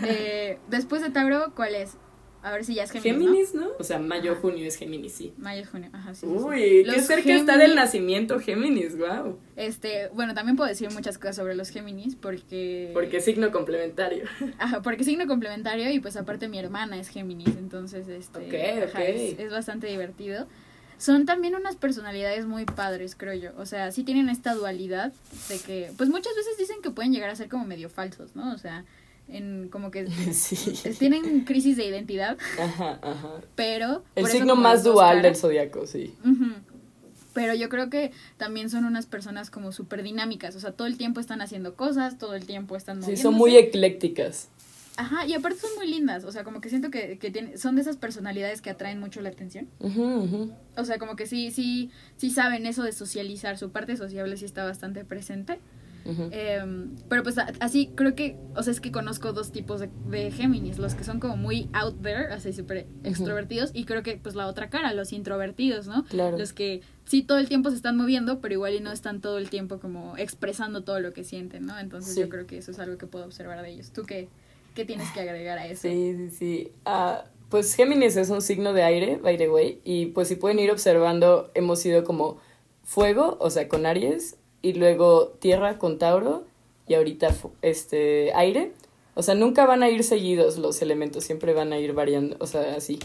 [0.03, 1.97] Eh, después de Tauro, ¿cuál es?
[2.41, 3.19] A ver si ya es Géminis.
[3.19, 3.67] Géminis, ¿no?
[3.79, 5.33] O sea, mayo, junio es Géminis, sí.
[5.37, 6.25] Mayo, junio, ajá, sí.
[6.25, 9.37] Uy, qué cerca está del nacimiento Géminis, wow.
[9.57, 12.91] Este, bueno, también puedo decir muchas cosas sobre los Géminis porque.
[12.93, 14.23] Porque es signo complementario.
[14.57, 18.39] Ajá, porque es signo complementario y pues aparte mi hermana es Géminis, entonces este.
[18.39, 20.47] Ok, ajá, es, bastante divertido.
[20.97, 23.51] Son también unas personalidades muy padres, creo yo.
[23.57, 25.13] O sea, sí tienen esta dualidad
[25.47, 28.53] de que, pues muchas veces dicen que pueden llegar a ser como medio falsos, ¿no?
[28.53, 28.83] O sea,
[29.31, 30.05] en como que
[30.99, 32.37] tienen crisis de identidad.
[32.59, 33.41] Ajá, ajá.
[33.55, 36.13] Pero el signo más dual del zodiaco, sí.
[37.33, 40.97] Pero yo creo que también son unas personas como súper dinámicas, o sea, todo el
[40.97, 43.17] tiempo están haciendo cosas, todo el tiempo están moviéndose.
[43.17, 44.49] Sí, son muy eclécticas.
[44.99, 47.81] Ajá, y aparte son muy lindas, o sea, como que siento que, que son de
[47.81, 49.69] esas personalidades que atraen mucho la atención.
[50.75, 54.43] O sea, como que sí, sí, sí saben eso de socializar, su parte sociable sí
[54.43, 55.59] está bastante presente.
[56.05, 60.31] Em, pero pues así creo que, o sea, es que conozco dos tipos de, de
[60.31, 64.35] Géminis, los que son como muy out there, así súper extrovertidos, y creo que pues
[64.35, 66.05] la otra cara, los introvertidos, ¿no?
[66.11, 69.37] Los que sí todo el tiempo se están moviendo, pero igual y no están todo
[69.37, 71.77] el tiempo como expresando todo lo que sienten, ¿no?
[71.79, 73.91] Entonces yo creo que eso es algo que puedo observar de ellos.
[73.91, 74.27] ¿Tú qué,
[74.75, 75.83] qué tienes que agregar a eso?
[75.83, 76.71] Sí, sí, sí.
[76.85, 80.59] Ah, pues Géminis es un signo de aire, by the way, y pues si pueden
[80.59, 82.37] ir observando, hemos sido como
[82.83, 86.43] fuego, o sea, con Aries, y luego tierra con Tauro
[86.87, 87.29] y ahorita
[87.61, 88.73] este aire.
[89.15, 92.47] O sea, nunca van a ir seguidos los elementos, siempre van a ir variando, o
[92.47, 92.99] sea, así,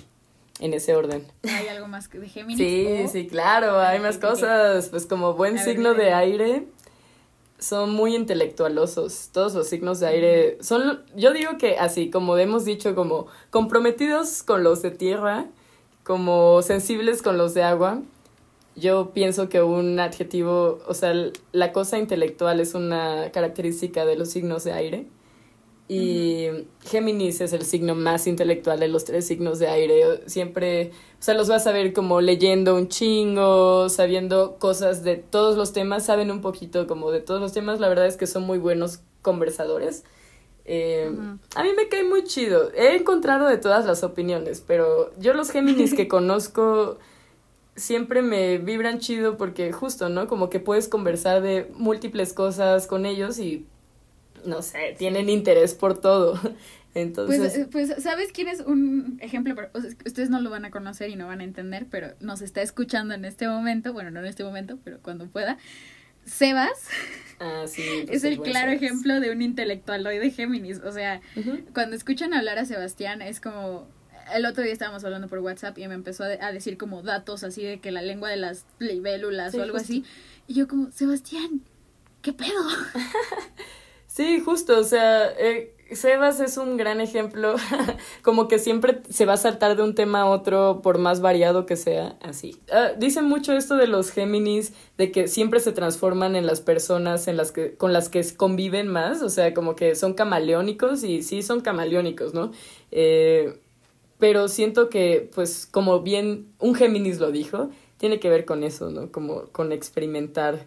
[0.60, 1.26] en ese orden.
[1.42, 2.58] ¿Hay algo más de Géminis?
[2.58, 4.88] Sí, sí, claro, hay más cosas.
[4.88, 6.66] Pues como buen signo de aire,
[7.58, 9.30] son muy intelectualosos.
[9.32, 14.42] Todos los signos de aire son, yo digo que así, como hemos dicho, como comprometidos
[14.42, 15.46] con los de tierra,
[16.04, 18.02] como sensibles con los de agua
[18.76, 21.14] yo pienso que un adjetivo, o sea,
[21.52, 25.06] la cosa intelectual es una característica de los signos de aire.
[25.86, 26.46] Y
[26.80, 30.22] Géminis es el signo más intelectual de los tres signos de aire.
[30.26, 35.56] Siempre, o sea, los vas a ver como leyendo un chingo, sabiendo cosas de todos
[35.56, 37.80] los temas, saben un poquito como de todos los temas.
[37.80, 40.04] La verdad es que son muy buenos conversadores.
[40.64, 41.12] Eh,
[41.54, 42.72] a mí me cae muy chido.
[42.72, 46.98] He encontrado de todas las opiniones, pero yo los Géminis que conozco
[47.76, 50.28] siempre me vibran chido porque justo, ¿no?
[50.28, 53.66] Como que puedes conversar de múltiples cosas con ellos y
[54.44, 56.38] no sé, tienen interés por todo.
[56.94, 59.56] Entonces, pues, pues, ¿sabes quién es un ejemplo?
[60.06, 63.14] ustedes no lo van a conocer y no van a entender, pero nos está escuchando
[63.14, 65.58] en este momento, bueno, no en este momento, pero cuando pueda.
[66.24, 66.88] Sebas
[67.40, 70.78] ah, sí, pues es el claro ejemplo de un intelectual hoy de Géminis.
[70.78, 71.20] O sea,
[71.74, 73.88] cuando escuchan hablar a Sebastián es como...
[74.32, 77.62] El otro día estábamos hablando por WhatsApp y me empezó a, decir como datos así
[77.62, 80.04] de que la lengua de las libélulas o algo así.
[80.46, 81.62] Y yo como, Sebastián,
[82.22, 82.62] ¿qué pedo?
[84.06, 87.54] sí, justo, o sea, eh, Sebas es un gran ejemplo,
[88.22, 91.66] como que siempre se va a saltar de un tema a otro por más variado
[91.66, 92.56] que sea, así.
[92.72, 97.28] Ah, dicen mucho esto de los Géminis, de que siempre se transforman en las personas
[97.28, 101.22] en las que, con las que conviven más, o sea, como que son camaleónicos y
[101.22, 102.52] sí son camaleónicos, ¿no?
[102.90, 103.60] Eh,
[104.24, 107.68] pero siento que, pues, como bien un Géminis lo dijo,
[107.98, 109.12] tiene que ver con eso, ¿no?
[109.12, 110.64] Como con experimentar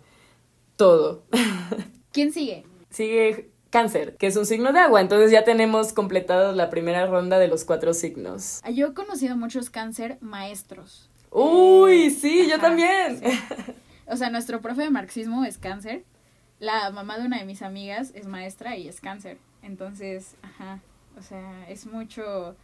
[0.76, 1.24] todo.
[2.12, 2.66] ¿Quién sigue?
[2.91, 5.01] Sigue cáncer, que es un signo de agua.
[5.01, 8.62] Entonces ya tenemos completados la primera ronda de los cuatro signos.
[8.72, 11.10] Yo he conocido muchos cáncer maestros.
[11.32, 13.22] Uy, sí, yo también.
[14.05, 16.05] O sea, nuestro profe de marxismo es cáncer.
[16.60, 19.39] La mamá de una de mis amigas es maestra y es cáncer.
[19.64, 20.80] Entonces, ajá.
[21.18, 22.55] O sea, es mucho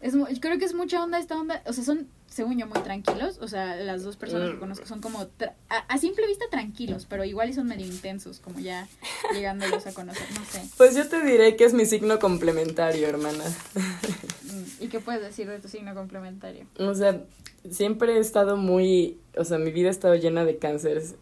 [0.00, 1.62] es, creo que es mucha onda esta onda.
[1.66, 3.38] O sea, son, según yo, muy tranquilos.
[3.40, 4.60] O sea, las dos personas que mm.
[4.60, 5.26] conozco son como,
[5.68, 8.88] a, simple vista, tranquilos, pero igual y son medio intensos, como ya
[9.34, 10.62] llegándolos a conocer, no sé.
[10.76, 13.44] Pues yo te diré que es mi signo complementario, hermana.
[14.48, 16.66] Mm, ¿Y qué puedes decir de tu signo complementario?
[16.78, 17.22] O sea,
[17.68, 21.16] siempre he estado muy, o sea, mi vida ha estado llena de cánceres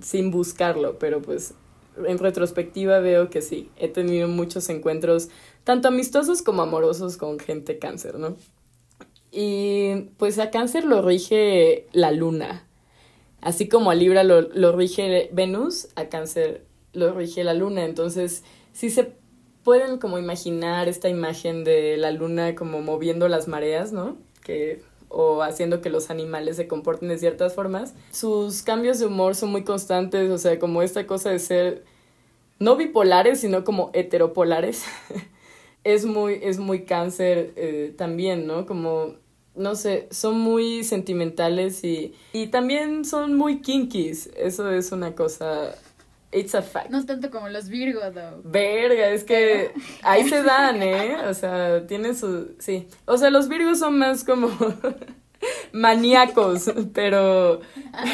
[0.00, 1.54] sin buscarlo, pero pues
[2.06, 5.28] en retrospectiva veo que sí, he tenido muchos encuentros
[5.64, 8.36] tanto amistosos como amorosos con gente cáncer, ¿no?
[9.32, 12.66] Y pues a cáncer lo rige la luna.
[13.40, 17.84] Así como a Libra lo, lo rige Venus, a cáncer lo rige la luna.
[17.84, 18.42] Entonces,
[18.72, 19.12] sí se
[19.64, 24.16] pueden como imaginar esta imagen de la luna como moviendo las mareas, ¿no?
[24.42, 27.94] Que o haciendo que los animales se comporten de ciertas formas.
[28.12, 31.84] Sus cambios de humor son muy constantes, o sea, como esta cosa de ser
[32.60, 34.84] no bipolares, sino como heteropolares.
[35.84, 38.66] es muy, es muy cáncer eh, también, ¿no?
[38.66, 39.14] Como,
[39.54, 44.30] no sé, son muy sentimentales y, y también son muy kinkies.
[44.36, 45.74] Eso es una cosa
[46.32, 46.90] It's a fact.
[46.90, 48.40] No tanto como los Virgo, though.
[48.44, 49.72] Verga, es que
[50.02, 51.16] ahí se dan, ¿eh?
[51.28, 52.54] O sea, tienen su...
[52.58, 52.86] Sí.
[53.04, 54.48] O sea, los Virgos son más como
[55.72, 57.60] maníacos, pero...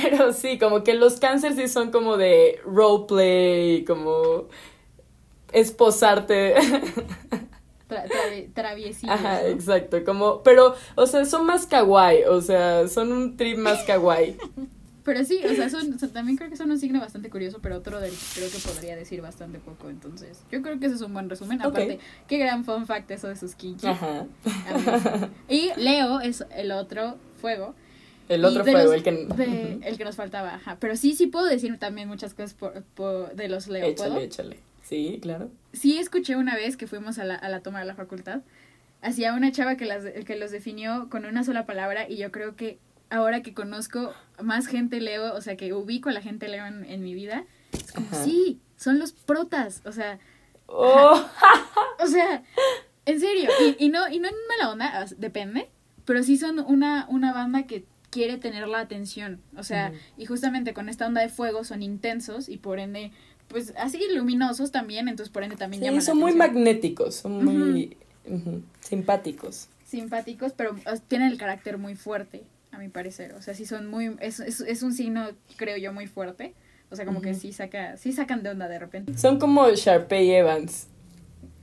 [0.03, 4.49] Pero sí, como que los cánceres sí son como de roleplay, como
[5.53, 6.55] esposarte.
[7.87, 8.75] Tra
[9.09, 13.85] Ajá, exacto, como, pero, o sea, son más kawaii, o sea, son un trip más
[13.85, 14.37] kawaii.
[15.07, 18.01] Pero sí, o sea, son, también creo que son un signo bastante curioso, pero otro
[18.01, 19.89] del que creo que podría decir bastante poco.
[19.89, 21.63] Entonces, yo creo que ese es un buen resumen.
[21.63, 23.87] Aparte, qué gran fun fact eso de sus kinky.
[23.87, 24.27] Ajá.
[25.49, 27.77] Y Leo es el otro fuego.
[28.29, 29.79] El otro fuego, el que...
[29.81, 30.77] el que nos faltaba, ajá.
[30.81, 33.87] Pero sí, sí puedo decir también muchas cosas por, de los Leo.
[33.87, 34.57] Échale, échale.
[34.83, 35.51] Sí, claro.
[35.77, 38.41] Sí, escuché una vez que fuimos a la, a la toma de la facultad.
[39.03, 42.57] Hacía una chava que, las, que los definió con una sola palabra y yo creo
[42.57, 42.79] que
[43.11, 47.03] ahora que conozco más gente Leo, o sea, que ubico a la gente Leo en,
[47.03, 50.19] mi vida, es como, sí, son los protas, o sea,
[50.67, 51.25] oh.
[52.01, 52.43] o sea,
[53.05, 55.71] en serio, y, no, y no en mala onda, depende,
[56.05, 60.75] pero sí son una, una banda que quiere tener la atención, o sea, y justamente
[60.75, 63.13] con esta onda de fuego son intensos y por ende,
[63.49, 67.97] pues así luminosos también, entonces por ende también sí, son muy magnéticos, son muy
[68.81, 69.69] simpáticos.
[69.85, 70.75] Simpáticos, pero
[71.09, 73.35] tienen el carácter muy fuerte a mi parecer.
[73.35, 76.55] O sea, sí son muy, es, es, es un signo, creo yo, muy fuerte.
[76.91, 79.17] O sea, como que sí saca, sí sacan de onda de repente.
[79.19, 80.89] Son como Sharpay Evans.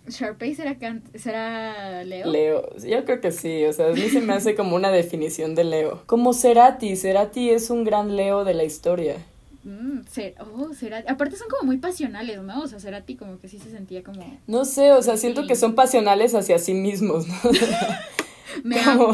[0.07, 0.75] ¿Sharpay será,
[1.15, 2.29] será Leo?
[2.29, 5.55] Leo, yo creo que sí, o sea, a mí se me hace como una definición
[5.55, 6.03] de Leo.
[6.07, 9.15] Como Cerati, Cerati es un gran Leo de la historia.
[9.63, 10.01] Mm,
[10.39, 11.09] oh, Cerati.
[11.09, 12.61] Aparte son como muy pasionales, ¿no?
[12.61, 14.39] O sea, Cerati como que sí se sentía como...
[14.47, 17.35] No sé, o sea, siento que son pasionales hacia sí mismos, ¿no?
[18.63, 19.13] me amo.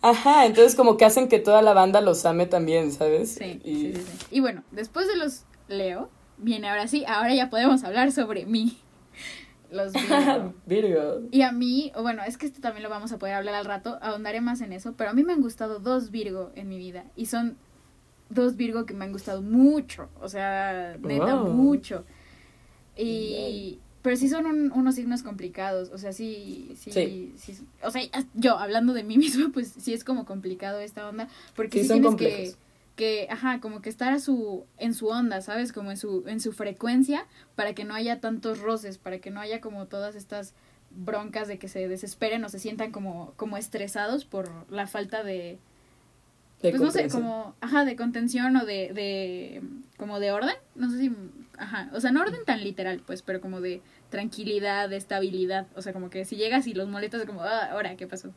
[0.00, 3.34] Ajá, entonces como que hacen que toda la banda los ame también, ¿sabes?
[3.34, 3.94] Sí, y...
[3.94, 8.12] sí, sí, Y bueno, después de los Leo, viene ahora sí, ahora ya podemos hablar
[8.12, 8.78] sobre mí.
[9.70, 10.54] Los Virgo.
[10.66, 11.20] Virgo.
[11.30, 13.98] Y a mí, bueno, es que esto también lo vamos a poder hablar al rato,
[14.00, 17.04] ahondaré más en eso, pero a mí me han gustado dos Virgo en mi vida
[17.16, 17.58] y son
[18.30, 22.04] dos Virgo que me han gustado mucho, o sea, neta, mucho.
[22.96, 28.02] Y, pero sí son unos signos complicados, o sea, sí, sí, sí, o sea,
[28.34, 32.14] yo hablando de mí mismo, pues sí es como complicado esta onda, porque sí, tienes
[32.16, 32.54] que,
[32.96, 35.72] que, ajá, como que estar a su, en su onda, ¿sabes?
[35.72, 39.40] Como en su, en su frecuencia, para que no haya tantos roces, para que no
[39.40, 40.54] haya como todas estas
[40.90, 45.58] broncas de que se desesperen o se sientan como, como estresados por la falta de,
[46.62, 49.62] De pues no sé, como, ajá, de contención o de, de,
[49.96, 51.12] como de orden, no sé si,
[51.56, 53.80] ajá, o sea, no orden tan literal, pues, pero como de
[54.10, 57.96] tranquilidad, de estabilidad, o sea, como que si llegas y los molestas, como, ah, ahora,
[57.96, 58.32] ¿qué pasó?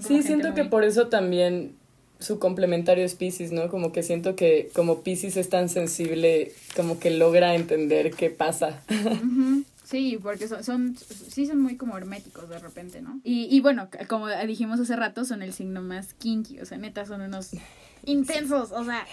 [0.00, 1.74] Sí, siento que por eso también
[2.18, 3.68] su complementario es Pisces, ¿no?
[3.68, 8.82] Como que siento que como Pisces es tan sensible, como que logra entender qué pasa.
[8.90, 13.20] Ujú, Sí, porque son, son, sí son muy como herméticos de repente, ¿no?
[13.22, 17.04] Y, y bueno, como dijimos hace rato, son el signo más kinky, o sea, neta,
[17.04, 17.50] son unos
[18.04, 19.06] intensos, o sea,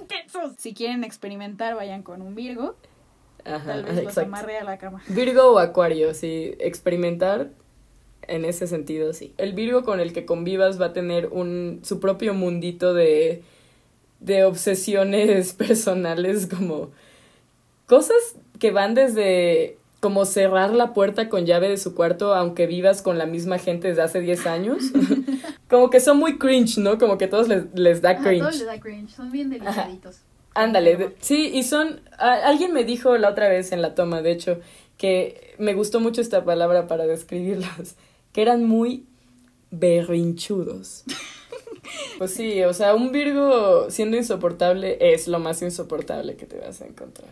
[0.00, 0.54] intensos.
[0.58, 2.76] Si quieren experimentar, vayan con un Virgo,
[3.44, 4.28] Ajá, tal vez los exacto.
[4.28, 5.00] amarre a la cama.
[5.08, 7.50] Virgo o Acuario, sí, experimentar
[8.22, 9.32] en ese sentido, sí.
[9.38, 13.42] El Virgo con el que convivas va a tener un su propio mundito de
[14.18, 16.90] de obsesiones personales como
[17.86, 18.16] cosas
[18.58, 23.18] que van desde como cerrar la puerta con llave de su cuarto aunque vivas con
[23.18, 24.84] la misma gente desde hace 10 años.
[25.70, 26.98] como que son muy cringe, ¿no?
[26.98, 28.40] Como que todos les, les da Ajá, cringe.
[28.40, 30.18] todo les da cringe, son bien delicaditos.
[30.54, 34.32] Ándale, sí, y son, a- alguien me dijo la otra vez en la toma, de
[34.32, 34.58] hecho,
[34.96, 37.96] que me gustó mucho esta palabra para describirlos,
[38.32, 39.04] que eran muy
[39.70, 41.04] berrinchudos.
[42.18, 46.80] Pues sí, o sea, un Virgo siendo insoportable es lo más insoportable que te vas
[46.80, 47.28] a encontrar.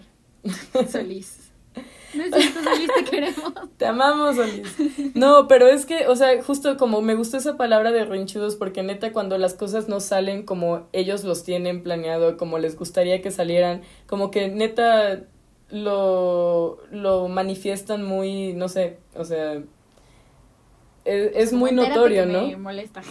[0.91, 1.44] Solís.
[2.17, 3.53] No es cierto, Solís, te queremos.
[3.77, 4.75] Te amamos, Olis.
[5.15, 8.83] No, pero es que, o sea, justo como me gustó esa palabra de rinchudos, porque
[8.83, 13.31] neta, cuando las cosas no salen como ellos los tienen planeado, como les gustaría que
[13.31, 15.25] salieran, como que neta
[15.71, 19.55] lo, lo manifiestan muy, no sé, o sea,
[21.05, 22.47] es, es muy notorio, que ¿no?
[22.47, 23.03] Me molesta.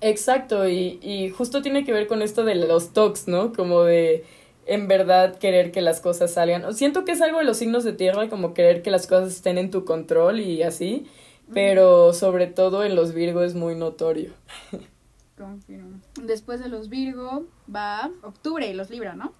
[0.00, 3.52] Exacto, y, y justo tiene que ver con esto de los talks, ¿no?
[3.52, 4.24] Como de
[4.66, 6.72] en verdad querer que las cosas salgan.
[6.74, 9.58] Siento que es algo de los signos de tierra, como querer que las cosas estén
[9.58, 11.06] en tu control y así,
[11.52, 14.32] pero sobre todo en los Virgo es muy notorio.
[15.36, 16.00] Confirmo.
[16.22, 19.32] Después de los Virgo va octubre y los Libra, ¿no?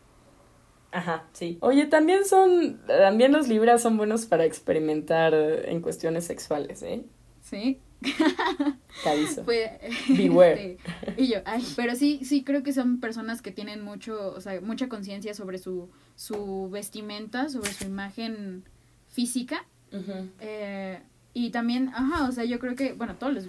[0.91, 1.59] Ajá, sí.
[1.61, 7.05] Oye, también son, también los Libras son buenos para experimentar en cuestiones sexuales, ¿eh?
[7.41, 7.81] Sí.
[8.03, 9.43] Te aviso.
[9.45, 9.71] Pues,
[10.09, 10.79] Beware.
[11.07, 14.41] este, y yo, ay, pero sí, sí creo que son personas que tienen mucho, o
[14.41, 18.65] sea, mucha conciencia sobre su, su vestimenta, sobre su imagen
[19.09, 19.65] física.
[20.41, 21.01] Eh,
[21.35, 23.45] y también, ajá, o sea, yo creo que, bueno, todos los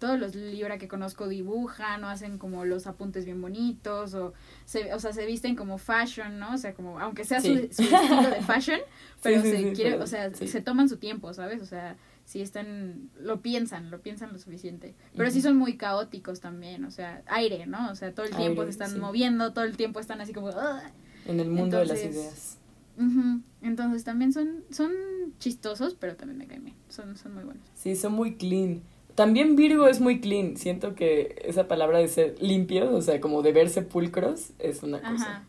[0.00, 4.34] todos los Libra que conozco dibujan o hacen como los apuntes bien bonitos o
[4.64, 6.54] se, o sea, se visten como fashion, ¿no?
[6.54, 7.68] O sea, como aunque sea su, Sí.
[7.70, 8.80] su estilo de fashion,
[9.22, 11.62] pero sí, se sí, quiere, pero- o sea, se toman su tiempo, ¿sabes?
[11.62, 11.96] O sea,
[12.28, 14.94] si están, lo piensan, lo piensan lo suficiente.
[15.16, 15.48] Pero sí Ujú.
[15.48, 17.90] son muy caóticos también, o sea, aire, ¿no?
[17.90, 18.98] O sea, todo el tiempo se están sí.
[18.98, 20.48] moviendo, todo el tiempo están así como...
[20.48, 20.82] "Ugh".
[21.24, 22.58] En el mundo de las ideas.
[22.98, 23.40] Ujú.
[23.62, 24.92] Entonces también son, son
[25.38, 26.76] chistosos, pero también me caen bien.
[26.90, 27.62] Son, son muy buenos.
[27.74, 28.82] Sí, son muy clean.
[29.14, 30.58] También Virgo es muy clean.
[30.58, 35.00] Siento que esa palabra de ser limpios, o sea, como de ver sepulcros, es una
[35.00, 35.14] cosa.
[35.14, 35.44] Ajá.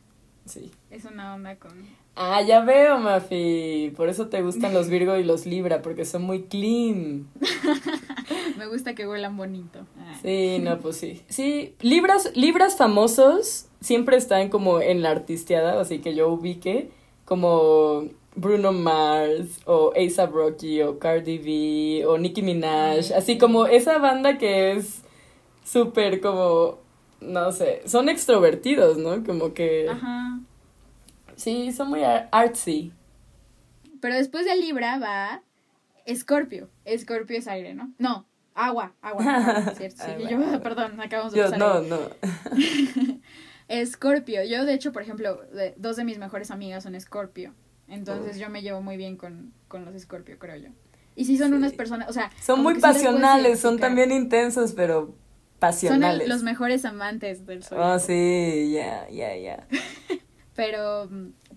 [0.46, 0.72] Sí.
[0.92, 1.74] Es una onda con...
[2.22, 3.94] Ah, ya veo, Mafi.
[3.96, 7.30] Por eso te gustan los Virgo y los Libra, porque son muy clean.
[8.58, 9.80] Me gusta que huelan bonito.
[9.98, 10.20] Ah.
[10.22, 11.24] Sí, no, pues sí.
[11.30, 16.90] Sí, Libras, Libras famosos siempre están como en la artisteada, así que yo ubique
[17.24, 23.98] como Bruno Mars o A$AP Rocky o Cardi B o Nicki Minaj, así como esa
[23.98, 25.04] banda que es
[25.64, 26.80] súper como,
[27.22, 29.24] no sé, son extrovertidos, ¿no?
[29.24, 29.88] Como que...
[29.88, 30.42] Ajá.
[31.40, 32.92] Sí, son muy ar- artsy.
[34.02, 35.42] Pero después de Libra va
[36.06, 36.70] Escorpio.
[36.86, 37.92] Escorpio es aire, ¿no?
[37.98, 38.26] No,
[38.56, 39.24] agua, agua.
[39.36, 40.04] agua, ¿cierto?
[40.04, 40.60] Sí, Agua, yo, agua.
[40.62, 41.90] perdón, acabamos de Yo, pasar no, ahí.
[41.90, 43.20] no.
[43.68, 44.44] Escorpio.
[44.44, 47.54] Yo, de hecho, por ejemplo, de- dos de mis mejores amigas son Escorpio.
[47.88, 50.70] Entonces yo me llevo muy bien con, con los Escorpio, creo yo.
[51.16, 51.54] Y sí son Sí.
[51.56, 52.32] unas personas, o sea...
[52.42, 55.16] Son muy pasionales, son también intensos, pero Son
[55.60, 56.22] pasionales.
[56.24, 57.80] el- los mejores amantes del sol.
[57.82, 59.68] Oh, sí, ya, ya, ya.
[60.60, 61.08] Pero,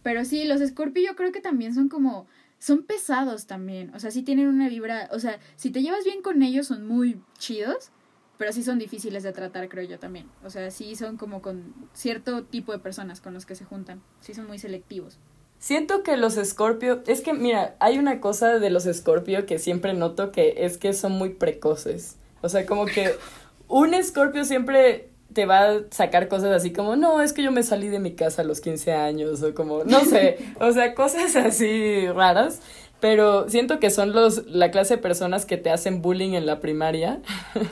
[0.05, 2.29] pero sí, los Scorpio yo creo que también son como,
[2.61, 3.93] son pesados también.
[3.97, 6.87] O sea, sí tienen una vibra, o sea, si te llevas bien con ellos son
[6.87, 7.91] muy chidos,
[8.39, 10.29] pero sí son difíciles de tratar, creo yo también.
[10.45, 14.01] O sea, sí son como con cierto tipo de personas con los que se juntan.
[14.21, 15.19] Sí son muy selectivos.
[15.59, 19.95] Siento que los Scorpio, es que mira, hay una cosa de los Scorpio que siempre
[19.95, 22.19] noto que es que son muy precoces.
[22.41, 23.17] O sea, como que
[23.67, 27.63] un Scorpio siempre te va a sacar cosas así como, no, es que yo me
[27.63, 31.37] salí de mi casa a los 15 años o como, no sé, o sea, cosas
[31.37, 32.61] así raras.
[33.01, 36.61] Pero siento que son los la clase de personas que te hacen bullying en la
[36.61, 37.21] primaria.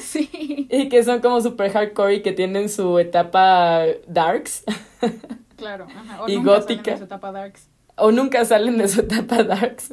[0.00, 0.66] Sí.
[0.70, 4.64] Y que son como super hardcore y que tienen su etapa darks.
[5.56, 6.22] Claro, ajá.
[6.24, 6.82] O Y nunca gótica.
[6.84, 7.68] salen de su etapa darks.
[7.96, 9.88] o nunca salen de su etapa darks.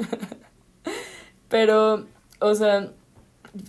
[1.48, 2.06] Pero,
[2.40, 2.92] o sea,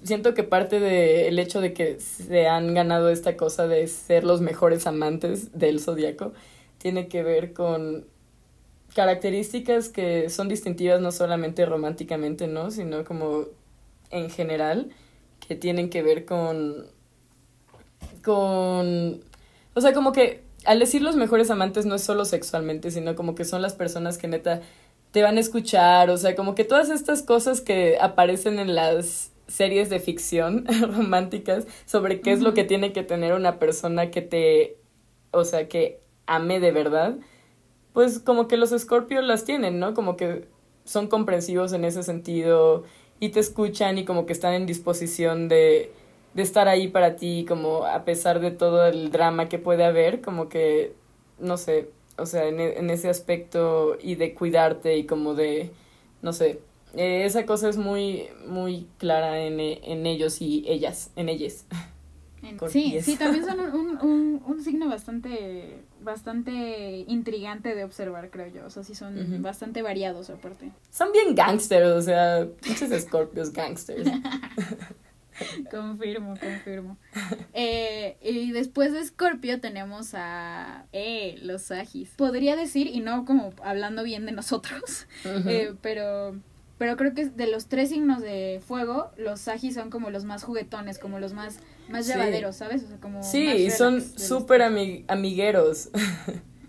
[0.03, 4.41] siento que parte del hecho de que se han ganado esta cosa de ser los
[4.41, 6.33] mejores amantes del zodiaco
[6.79, 8.07] tiene que ver con
[8.95, 12.71] características que son distintivas no solamente románticamente, ¿no?
[12.71, 13.47] Sino como
[14.11, 14.91] en general,
[15.47, 16.87] que tienen que ver con.
[18.23, 19.21] con.
[19.75, 23.35] O sea, como que al decir los mejores amantes no es solo sexualmente, sino como
[23.35, 24.61] que son las personas que neta
[25.13, 29.30] te van a escuchar, o sea, como que todas estas cosas que aparecen en las
[29.51, 34.23] series de ficción románticas sobre qué es lo que tiene que tener una persona que
[34.23, 34.79] te,
[35.33, 37.19] o sea, que ame de verdad,
[37.93, 39.95] pues como que los escorpios las tienen, ¿no?
[39.95, 40.47] Como que
[40.85, 42.85] son comprensivos en ese sentido
[43.19, 45.93] y te escuchan y como que están en disposición de,
[46.35, 50.21] de estar ahí para ti, como a pesar de todo el drama que puede haber,
[50.21, 50.95] como que,
[51.39, 55.71] no sé, o sea, en, en ese aspecto y de cuidarte y como de,
[56.23, 56.61] no sé,
[56.97, 61.67] eh, esa cosa es muy, muy clara en, e- en ellos y ellas, en ellas.
[62.71, 63.05] Sí, pies.
[63.05, 68.65] sí, también son un, un, un, un signo bastante, bastante intrigante de observar, creo yo.
[68.67, 70.71] O sea, sí son bastante variados aparte.
[70.91, 74.09] Son bien gangsters, o sea, muchos escorpios gangsters.
[75.71, 76.97] confirmo, confirmo.
[77.53, 82.11] Eh, y después de Scorpio tenemos a eh, los Sagis.
[82.17, 86.37] Podría decir, y no como hablando bien de nosotros, eh, pero,
[86.81, 90.43] pero creo que de los tres signos de fuego, los Sagis son como los más
[90.45, 91.59] juguetones, como los más,
[91.91, 92.13] más Sí.
[92.13, 92.83] llevaderos, ¿sabes?
[92.85, 94.73] O sea, como Sí, más y son súper tres.
[94.73, 95.91] ami- amigueros.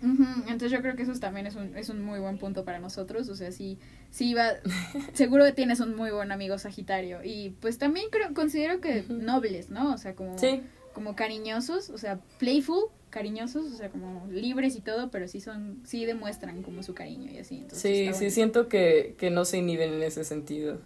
[0.02, 3.28] Entonces yo creo que eso también es un, es un muy buen punto para nosotros.
[3.28, 3.78] O sea, sí,
[4.10, 4.48] sí va,
[5.14, 7.20] seguro que tienes un muy buen amigo Sagitario.
[7.24, 9.94] Y pues también creo, considero que nobles, ¿no?
[9.94, 10.60] O sea, como, Sí,
[10.92, 15.82] como cariñosos, o sea, playful, cariñosos, o sea, como libres y todo, pero sí son,
[15.86, 17.58] sí demuestran como su cariño y así.
[17.58, 18.30] Entonces sí, está sí, bonito.
[18.30, 20.80] siento que, que no se inhiben en ese sentido.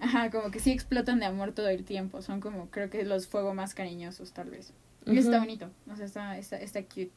[0.00, 2.22] Ajá, como que sí explotan de amor todo el tiempo.
[2.22, 4.72] Son como, creo que los fuego más cariñosos, tal vez.
[5.08, 5.40] Y eso está Ujú.
[5.40, 7.12] bonito, o sea, está, está, está cute.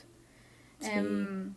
[0.79, 0.89] Sí.
[0.89, 1.55] Em,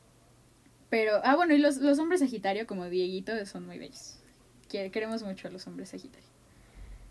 [0.91, 4.19] pero, ah, bueno, y los, los hombres Sagitario, como Dieguito, son muy bellos.
[4.69, 6.29] Queremos mucho a los hombres Sagitario.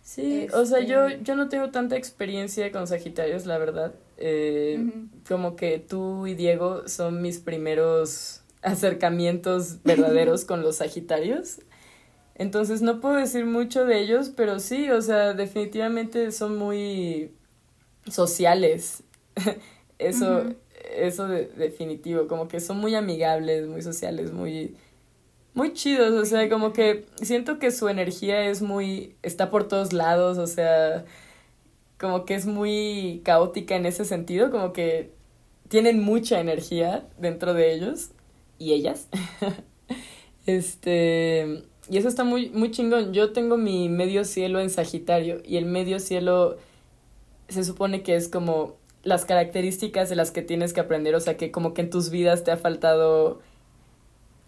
[0.05, 3.95] Sí, o sea, yo, Este- yo no tengo tanta experiencia con Sagitarios, la verdad.
[4.17, 4.79] Eh.
[5.27, 11.57] Como que tú y Diego son mis primeros acercamientos verdaderos con los Sagitarios.
[12.35, 17.31] Entonces no puedo decir mucho de ellos, pero sí, o sea, definitivamente son muy
[18.09, 19.03] sociales.
[19.97, 20.43] Eso,
[20.97, 24.75] eso de- definitivo, como que son muy amigables, muy sociales, muy,
[25.55, 29.93] muy chidos, o sea, como que siento que su energía es muy, está por todos
[29.93, 31.05] lados, o sea,
[31.97, 35.11] como que es muy caótica en ese sentido, como que
[35.69, 38.11] tienen mucha energía dentro de ellos
[38.59, 39.07] y ellas.
[40.45, 43.13] este, y eso está muy, muy chingón.
[43.13, 46.57] Yo tengo mi medio cielo en Sagitario y el medio cielo
[47.47, 51.37] se supone que es como las características de las que tienes que aprender, o sea,
[51.37, 53.39] que como que en tus vidas te ha faltado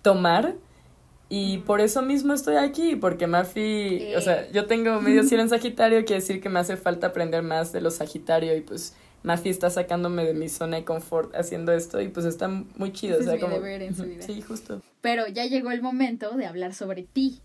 [0.01, 0.55] tomar.
[1.29, 5.49] Y por eso mismo estoy aquí, porque Mafi, o sea, yo tengo medio cielo en
[5.49, 9.49] Sagitario, quiere decir que me hace falta aprender más de los Sagitario y pues Mafi
[9.49, 13.29] está sacándome de mi zona de confort haciendo esto y pues está muy chido, Ese
[13.29, 14.21] o sea, como en su vida.
[14.21, 14.81] Sí, justo.
[15.01, 17.41] Pero ya llegó el momento de hablar sobre ti.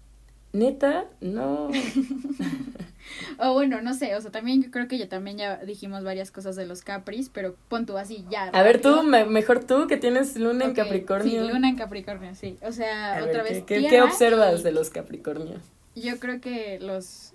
[0.52, 1.70] Neta, no.
[3.38, 6.30] O bueno, no sé, o sea, también yo creo que ya también ya dijimos varias
[6.30, 8.44] cosas de los Capris, pero pon tú así ya.
[8.44, 11.44] A ver tú, me- mejor tú que tienes luna en Capricornio.
[11.46, 12.56] Sí, luna en Capricornio, sí.
[12.62, 13.64] O sea, A otra ver, vez.
[13.64, 15.58] ¿qué, qué, observas y- de los Capricornio?
[15.94, 17.32] Yo creo que los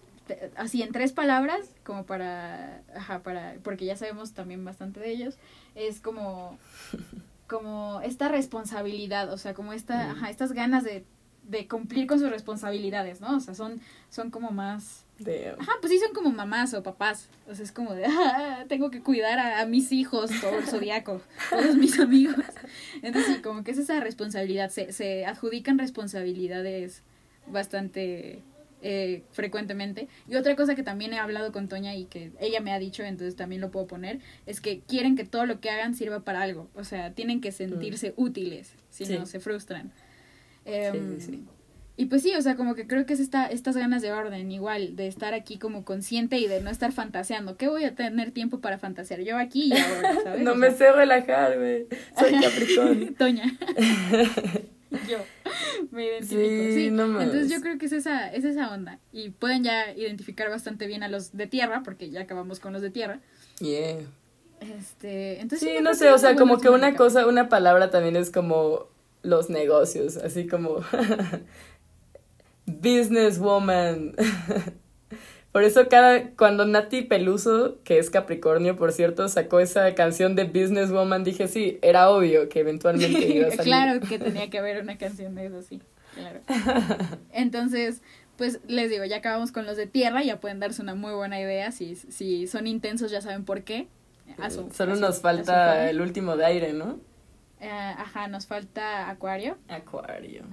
[0.57, 5.35] así en tres palabras, como para ajá, para porque ya sabemos también bastante de ellos,
[5.75, 6.57] es como
[7.47, 10.11] como esta responsabilidad, o sea, como esta, Mm.
[10.11, 11.05] ajá, estas ganas de
[11.43, 13.37] de cumplir con sus responsabilidades, ¿no?
[13.37, 17.29] O sea, son son como más De, Ajá, pues sí son como mamás o papás.
[17.49, 20.65] O sea, es como de, ah, tengo que cuidar a, a mis hijos, todo el
[20.65, 22.35] zodiaco, todos mis amigos.
[23.01, 24.69] Entonces, como que es esa responsabilidad.
[24.69, 27.01] Se, se adjudican responsabilidades
[27.47, 28.43] bastante
[28.83, 30.07] eh, frecuentemente.
[30.27, 33.03] Y otra cosa que también he hablado con Toña y que ella me ha dicho,
[33.03, 36.41] entonces también lo puedo poner, es que quieren que todo lo que hagan sirva para
[36.41, 36.69] algo.
[36.75, 39.17] O sea, tienen que sentirse útiles, si Sí.
[39.17, 39.91] no se frustran.
[40.65, 41.43] Sí, Em, sí, sí.
[41.99, 44.51] Y pues sí, o sea, como que creo que es esta, estas ganas de orden,
[44.51, 47.57] igual, de estar aquí como consciente y de no estar fantaseando.
[47.57, 49.21] ¿Qué voy a tener tiempo para fantasear?
[49.21, 50.41] Yo aquí y ahora, ¿sabes?
[50.43, 51.87] No O me sea, sé relajar, güey.
[52.15, 53.13] Soy Capricornio.
[53.15, 53.45] Toña.
[55.09, 55.17] yo
[55.89, 56.39] me identifico.
[56.39, 58.99] Sí, entonces yo creo que es esa, es esa onda.
[59.11, 62.83] Y pueden ya identificar bastante bien a los de tierra, porque ya acabamos con los
[62.83, 63.21] de tierra.
[63.59, 64.01] Yeah.
[64.59, 68.29] Este, entonces sí, no sé, o sea, como que una cosa, una palabra también es
[68.29, 68.85] como
[69.23, 70.83] los negocios, así como
[72.67, 74.15] businesswoman.
[75.51, 80.43] Por eso cada cuando Nati Peluso, que es Capricornio, por cierto, sacó esa canción de
[80.43, 83.63] Businesswoman, dije, sí, era obvio que eventualmente iba a salir.
[83.63, 85.81] claro que tenía que haber una canción de eso, sí.
[86.13, 86.41] Claro.
[87.31, 88.03] Entonces,
[88.37, 91.39] pues les digo, ya acabamos con los de tierra, ya pueden darse una muy buena
[91.39, 91.71] idea.
[91.71, 93.87] Si, si son intensos, ya saben por qué.
[94.73, 96.99] Solo nos falta el último de aire, ¿no?
[97.59, 99.57] Eh, ajá, nos falta Acuario.
[99.69, 100.43] Acuario.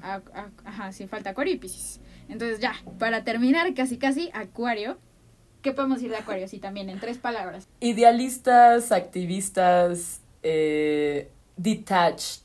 [0.64, 2.00] ajá, sí, falta Acuario y Pisces.
[2.28, 4.98] Entonces ya, para terminar casi casi, Acuario.
[5.62, 6.46] ¿Qué podemos decir de Acuario?
[6.46, 7.68] Sí, también en tres palabras.
[7.80, 12.42] Idealistas, activistas, eh, detached.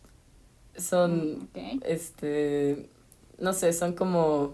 [0.78, 2.90] Son, mm, este,
[3.38, 4.54] no sé, son como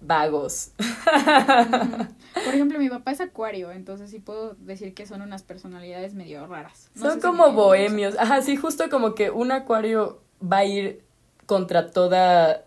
[0.00, 0.70] vagos.
[2.34, 6.46] Por ejemplo, mi papá es acuario, entonces sí puedo decir que son unas personalidades medio
[6.46, 6.90] raras.
[6.94, 8.16] son como bohemios.
[8.18, 11.02] Ajá, sí, justo como que un acuario va a ir
[11.46, 12.64] contra toda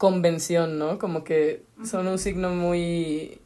[0.00, 0.98] convención, ¿no?
[0.98, 3.38] Como que son un signo muy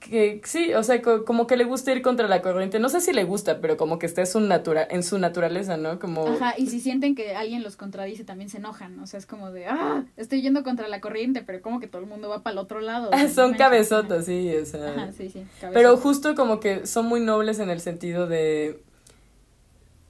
[0.00, 2.80] que sí, o sea, como que le gusta ir contra la corriente.
[2.80, 5.76] No sé si le gusta, pero como que está en su, natura en su naturaleza,
[5.76, 6.00] ¿no?
[6.00, 6.26] Como...
[6.26, 8.98] Ajá, y si sienten que alguien los contradice, también se enojan.
[8.98, 12.02] O sea, es como de, ah, estoy yendo contra la corriente, pero como que todo
[12.02, 13.12] el mundo va para el otro lado.
[13.32, 14.90] son cabezotas, sí, o sea.
[14.90, 15.46] Ajá, sí, sí.
[15.72, 18.82] Pero justo como que son muy nobles en el sentido de...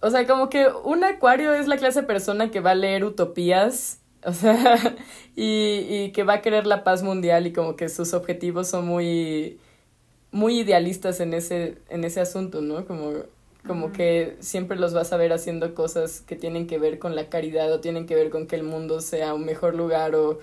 [0.01, 3.05] O sea, como que un acuario es la clase de persona que va a leer
[3.05, 4.97] utopías o sea,
[5.37, 8.87] y, y que va a querer la paz mundial y como que sus objetivos son
[8.87, 9.59] muy
[10.35, 12.85] muy idealistas en ese, en ese asunto, ¿no?
[12.87, 13.13] Como,
[13.65, 17.29] como que siempre los vas a ver haciendo cosas que tienen que ver con la
[17.29, 20.41] caridad o tienen que ver con que el mundo sea un mejor lugar o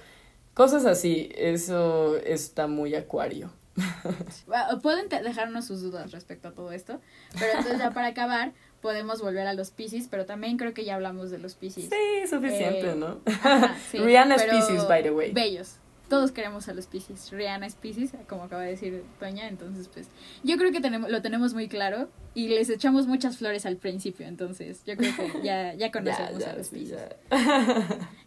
[0.53, 1.29] cosas así.
[1.35, 3.51] Eso está muy acuario.
[4.81, 7.01] Pueden dejarnos sus dudas respecto a todo esto,
[7.37, 10.95] pero entonces ya para acabar podemos volver a los Pisces, pero también creo que ya
[10.95, 11.89] hablamos de los Pisces.
[11.89, 13.19] Sí, suficiente, eh, ¿no?
[13.93, 15.31] Rihanna es Pisces, by the way.
[15.31, 15.77] Bellos
[16.11, 17.31] todos queremos a los Pisces.
[17.31, 20.09] Rihanna es Pisces, como acaba de decir Toña, entonces pues
[20.43, 24.27] yo creo que tenemos, lo tenemos muy claro y les echamos muchas flores al principio,
[24.27, 26.99] entonces yo creo que ya, ya conocemos a los Pisces.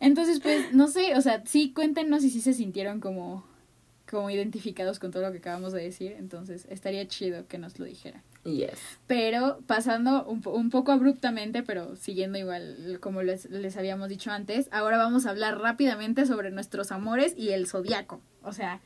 [0.00, 3.46] Entonces pues no sé, o sea, sí cuéntenos si sí se sintieron como,
[4.10, 7.84] como identificados con todo lo que acabamos de decir, entonces estaría chido que nos lo
[7.84, 8.22] dijeran.
[8.44, 8.78] Yes.
[9.06, 14.68] Pero pasando un, un, poco abruptamente, pero siguiendo igual como les, les habíamos dicho antes,
[14.70, 18.20] ahora vamos a hablar rápidamente sobre nuestros amores y el zodiaco.
[18.42, 18.80] O sea,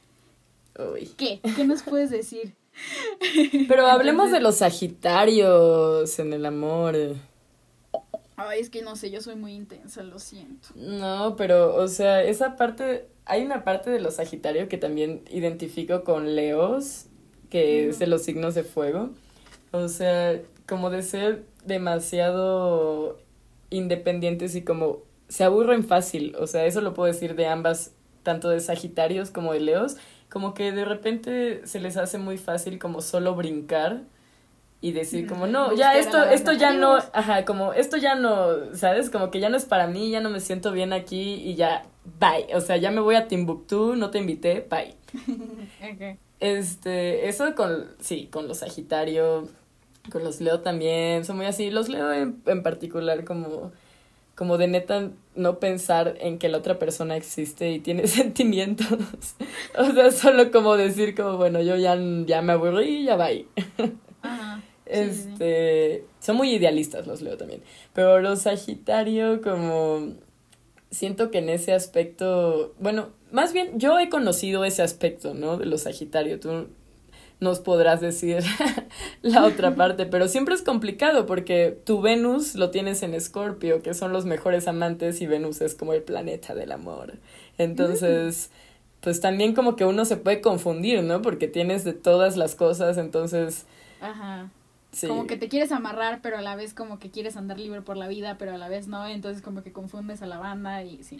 [1.17, 1.41] ¿qué?
[1.57, 2.55] ¿Qué nos puedes decir?
[3.69, 6.97] Pero hablemos de los Sagitarios en el amor.
[8.37, 10.69] Ay, es que no sé, yo soy muy intensa, lo siento.
[10.77, 16.05] No, pero, o sea, esa parte, hay una parte de los Sagitarios que también identifico
[16.05, 17.07] con Leos,
[17.51, 19.11] que es de los signos de fuego.
[19.73, 23.19] O sea, como de ser demasiado
[23.71, 24.99] independientes y como
[25.29, 26.35] se aburren fácil.
[26.39, 27.93] O sea, eso lo puedo decir de ambas,
[28.23, 29.97] tanto de Sagitarios como de Leos.
[30.31, 34.03] Como que de repente se les hace muy fácil como solo brincar
[34.81, 39.11] y decir como no, ya esto esto ya no, ajá, como esto ya no, ¿sabes?
[39.11, 41.85] Como que ya no es para mí, ya no me siento bien aquí y ya
[42.21, 42.55] bye.
[42.55, 44.95] O sea, ya me voy a Timbuktu, no te invité, bye.
[46.41, 49.49] Este, eso con, sí, con los Sagitario,
[50.11, 51.71] con los Leo también, son muy así.
[51.71, 53.73] Los Leo en, en particular como,
[54.35, 58.87] como de neta no pensar en que la otra persona existe y tiene sentimientos.
[59.77, 63.29] o sea, solo como decir como, bueno, yo ya, ya me aburrí y ya va
[64.87, 67.63] este, son muy idealistas los Leo también.
[67.95, 70.15] Pero los Sagitario como
[70.91, 75.57] siento que en ese aspecto, bueno, más bien yo he conocido ese aspecto, ¿no?
[75.57, 76.41] De los Sagitario.
[76.41, 76.69] Tú
[77.41, 78.43] nos podrás decir
[79.23, 83.95] la otra parte, pero siempre es complicado porque tu Venus lo tienes en Escorpio, que
[83.95, 87.15] son los mejores amantes y Venus es como el planeta del amor.
[87.59, 88.51] Entonces,
[89.01, 91.23] pues también como que uno se puede confundir, ¿no?
[91.23, 93.67] Porque tienes de todas las cosas, entonces...
[94.01, 94.51] Ajá.
[95.07, 97.97] Como que te quieres amarrar, pero a la vez como que quieres andar libre por
[97.97, 101.03] la vida, pero a la vez no, entonces como que confundes a la banda y
[101.03, 101.19] sí.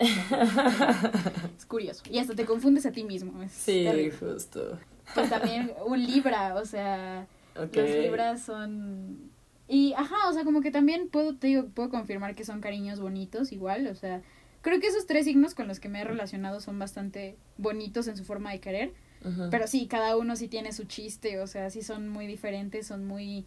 [1.57, 2.03] es curioso.
[2.11, 3.47] Y hasta te confundes a ti mismo.
[3.51, 3.87] sí,
[4.19, 4.79] justo.
[5.15, 9.31] Pues también un Libra, o sea, los Libras son...
[9.69, 13.01] Y, ajá, o sea, como que también puedo, te digo, puedo confirmar que son cariños
[13.01, 14.23] bonitos igual, o sea,
[14.63, 18.17] creo que esos tres signos con los que me he relacionado son bastante bonitos en
[18.17, 18.95] su forma de querer
[19.51, 23.07] pero sí, cada uno sí tiene su chiste, o sea, sí son muy diferentes, son
[23.07, 23.45] muy...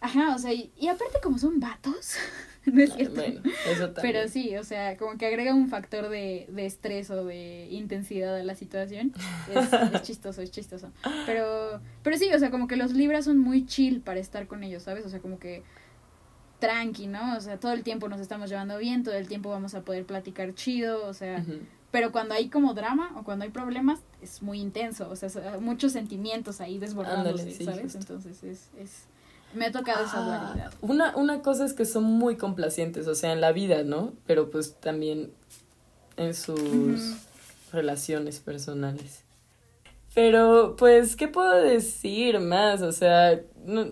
[0.00, 2.16] Ajá, o sea, y, y aparte como son vatos,
[2.66, 3.14] no es cierto.
[3.20, 4.14] Bueno, eso también.
[4.14, 8.36] Pero sí, o sea, como que agrega un factor de, de estrés o de intensidad
[8.36, 9.12] a la situación.
[9.52, 10.92] Es, es chistoso, es chistoso.
[11.24, 14.62] Pero, pero sí, o sea, como que los libras son muy chill para estar con
[14.64, 15.06] ellos, ¿sabes?
[15.06, 15.62] O sea, como que
[16.58, 17.36] tranqui, ¿no?
[17.36, 20.04] O sea, todo el tiempo nos estamos llevando bien, todo el tiempo vamos a poder
[20.04, 21.44] platicar chido, o sea.
[21.98, 25.40] Pero cuando hay como drama o cuando hay problemas es muy intenso, o sea, so-
[25.62, 27.82] muchos sentimientos ahí desbordándose, Ándale, sí, ¿sabes?
[27.84, 27.98] justo.
[28.00, 28.90] Entonces es, es,
[29.54, 30.74] me ha tocado esa Ah, dualidad.
[30.82, 34.12] una, una cosa es que son muy complacientes, o sea, en la vida, ¿no?
[34.26, 35.32] Pero pues también
[36.18, 37.14] en sus
[37.72, 39.22] relaciones personales.
[40.14, 42.82] Pero, pues, ¿qué puedo decir más?
[42.82, 43.86] O sea, no,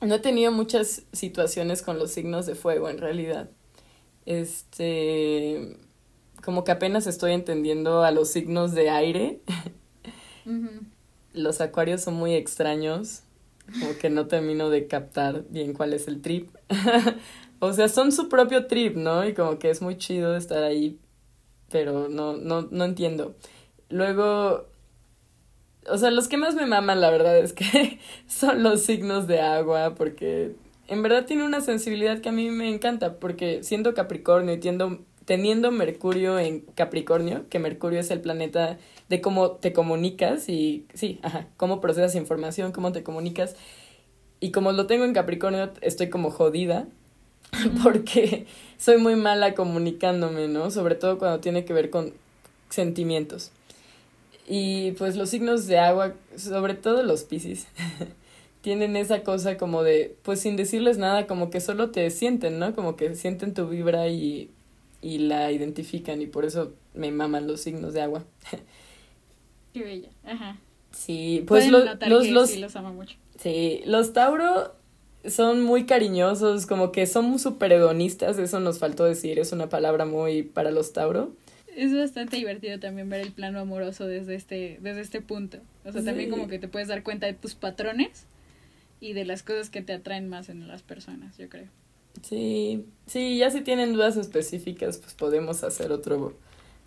[0.00, 3.50] no he tenido muchas situaciones con los signos de fuego, en realidad.
[4.24, 5.76] Este,
[6.48, 9.40] como que apenas estoy entendiendo a los signos de aire.
[11.34, 13.20] Los acuarios son muy extraños,
[13.78, 16.48] como que no termino de captar bien cuál es el trip.
[17.58, 19.28] o sea, son su propio trip, ¿no?
[19.28, 20.98] Y como que es muy chido estar ahí,
[21.70, 23.34] pero no, no, no entiendo.
[23.90, 24.68] Luego,
[25.86, 29.42] o sea, los que más me maman, la verdad es que son los signos de
[29.42, 30.56] agua, porque
[30.86, 35.04] en verdad tiene una sensibilidad que a mí me encanta, porque siendo Capricornio y tiendo-
[35.28, 38.78] teniendo Mercurio en Capricornio, que Mercurio es el planeta
[39.10, 43.54] de cómo te comunicas y, sí, ajá, cómo procesas información, cómo te comunicas.
[44.40, 46.86] Y como lo tengo en Capricornio, estoy como jodida,
[47.82, 48.46] porque
[48.78, 50.70] soy muy mala comunicándome, ¿no?
[50.70, 52.14] Sobre todo cuando tiene que ver con
[52.70, 53.50] sentimientos.
[54.46, 57.66] Y pues los signos de agua, sobre todo los Piscis,
[58.62, 62.74] tienen esa cosa como de, pues sin decirles nada, como que solo te sienten, ¿no?
[62.74, 64.48] Como que sienten tu vibra y,
[65.00, 68.24] y la identifican y por eso me maman los signos de agua.
[69.72, 70.08] Qué bella.
[70.24, 70.56] Ajá.
[70.90, 73.16] Sí, pues los, que los, sí los amo mucho.
[73.38, 74.74] sí, los Tauro
[75.26, 80.06] son muy cariñosos, como que son súper hedonistas, eso nos faltó decir, es una palabra
[80.06, 81.32] muy para los Tauro.
[81.76, 85.58] Es bastante divertido también ver el plano amoroso desde este, desde este punto.
[85.84, 88.24] O sea, también como que te puedes dar cuenta de tus patrones
[89.00, 91.68] y de las cosas que te atraen más en las personas, yo creo.
[92.22, 96.34] Sí, sí, ya si tienen dudas específicas, pues podemos hacer otro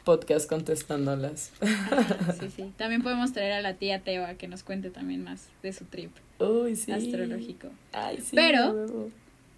[0.03, 1.51] podcast contestándolas.
[2.39, 2.71] Sí, sí.
[2.77, 5.85] También podemos traer a la tía Teo a que nos cuente también más de su
[5.85, 6.91] trip Uy, sí.
[6.91, 7.67] astrológico.
[7.93, 8.35] Ay, sí.
[8.35, 9.09] Pero-.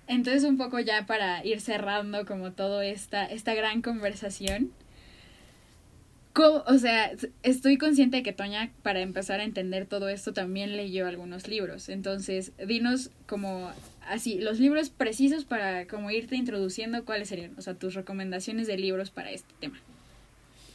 [0.08, 4.72] Entonces, un poco ya para ir cerrando como todo esta, esta gran conversación.
[6.34, 7.12] ¿cómo- o sea,
[7.44, 11.90] estoy consciente de que Toña, para empezar a entender todo esto, también leyó algunos libros.
[11.90, 13.72] Entonces, dinos como
[14.10, 17.54] así, los libros precisos para como irte introduciendo, ¿cuáles serían?
[17.58, 19.80] O sea, tus recomendaciones de libros para este tema.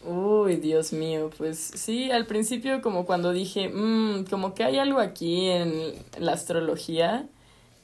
[0.04, 5.00] Uy, Dios mío, pues sí, al principio como cuando dije, "Mm, como que hay algo
[5.00, 5.72] aquí en
[6.18, 7.26] la astrología,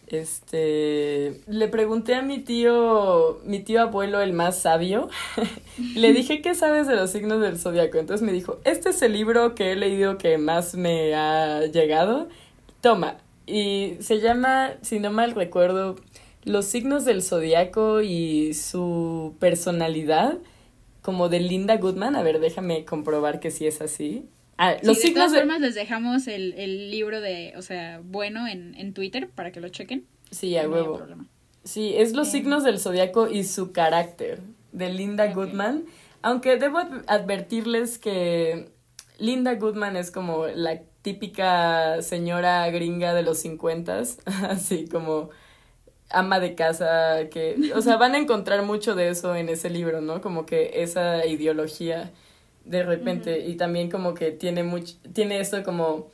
[0.06, 5.08] este, le pregunté a mi tío, mi tío abuelo, el más sabio,
[5.96, 7.98] le dije, ¿qué sabes de los signos del zodiaco?
[7.98, 12.28] Entonces me dijo, este es el libro que he leído que más me ha llegado,
[12.80, 13.16] toma,
[13.46, 15.96] y se llama, si no mal recuerdo,
[16.44, 20.38] Los signos del zodiaco y su personalidad
[21.00, 22.16] como de Linda Goodman.
[22.16, 24.28] A ver, déjame comprobar que sí es así.
[24.58, 25.38] Ah, los sí, de signos todas de...
[25.38, 29.60] formas les dejamos el, el libro de, o sea, bueno en, en Twitter para que
[29.60, 30.06] lo chequen.
[30.30, 31.02] Sí, a No huevo.
[31.64, 32.32] Sí, es los Eh.
[32.32, 34.40] signos del zodiaco y su carácter
[34.72, 35.32] de Linda.
[35.32, 35.84] Goodman.
[36.20, 38.70] Aunque debo ad- advertirles que
[39.18, 44.02] Linda Goodman es como la típica señora gringa de los 50,
[44.48, 45.28] así como
[46.08, 50.00] ama de casa que, o sea, van a encontrar mucho de eso en ese libro,
[50.00, 50.22] ¿no?
[50.22, 52.10] Como que esa ideología
[52.64, 56.06] de repente y también como que tiene mucho tiene esto como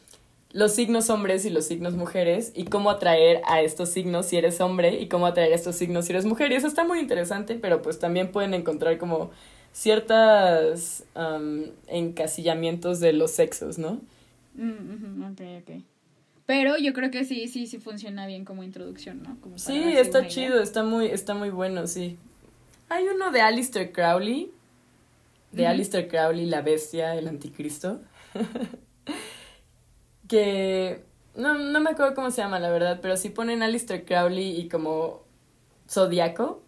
[0.52, 4.60] los signos hombres y los signos mujeres y cómo atraer a estos signos si eres
[4.60, 6.50] hombre y cómo atraer a estos signos si eres mujer.
[6.50, 9.30] Y eso está muy interesante, pero pues también pueden encontrar como
[9.72, 14.00] ciertas am, encasillamientos de los sexos, ¿no?
[14.54, 15.84] Mm, ujú, ok, ok.
[16.46, 19.40] Pero yo creo que sí, sí, sí funciona bien como introducción, ¿no?
[19.40, 20.28] Como Sí, está idea.
[20.28, 22.18] chido, está muy, está muy bueno, sí.
[22.88, 24.50] Hay uno de Alistair Crowley,
[25.52, 25.70] de Ujú.
[25.70, 28.00] Alistair Crowley, la bestia, el anticristo,
[30.28, 31.04] que
[31.36, 34.68] no, no me acuerdo cómo se llama, la verdad, pero si ponen Alistair Crowley y
[34.68, 35.22] como
[35.88, 36.62] zodiaco,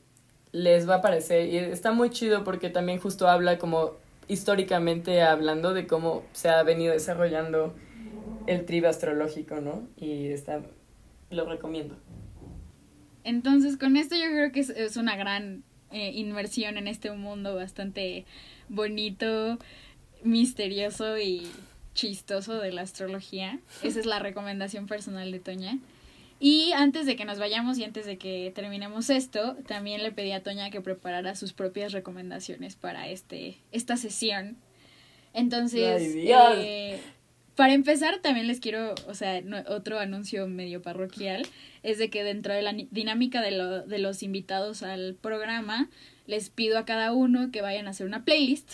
[0.52, 3.92] les va a aparecer, y está muy chido porque también justo habla como
[4.28, 7.74] históricamente hablando de cómo se ha venido desarrollando
[8.47, 9.89] el tribe astrológico, ¿no?
[9.97, 10.62] Y está,
[11.31, 11.97] lo recomiendo.
[13.24, 17.55] Entonces, con esto yo creo que es, es una gran eh, inmersión en este mundo
[17.55, 18.24] bastante
[18.69, 19.59] bonito,
[20.24, 21.47] misterioso y
[21.94, 23.61] chistoso de la astrología.
[23.82, 25.78] Esa es la recomendación personal de Toña.
[26.44, 30.32] Y antes de que nos vayamos y antes de que terminemos esto, también le pedí
[30.32, 34.56] a Toña que preparara sus propias recomendaciones para este, esta sesión.
[35.35, 36.98] Entonces, eh,
[37.55, 41.47] para empezar, también les quiero, o sea, otro anuncio medio parroquial,
[41.85, 45.89] es de que dentro de la dinámica de, lo, de los invitados al programa,
[46.27, 48.69] les pido a cada uno que vayan a hacer una playlist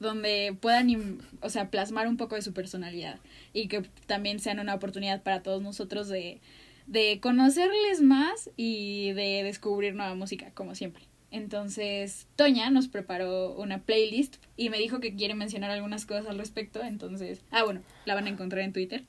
[0.00, 3.20] donde puedan, o sea, plasmar un poco de su personalidad
[3.54, 6.42] y que también sean una oportunidad para todos nosotros de
[6.86, 11.04] de conocerles más y de descubrir nueva música, como siempre.
[11.30, 16.38] Entonces, Toña nos preparó una playlist y me dijo que quiere mencionar algunas cosas al
[16.38, 16.82] respecto.
[16.82, 19.04] Entonces, ah, bueno, la van a encontrar en Twitter.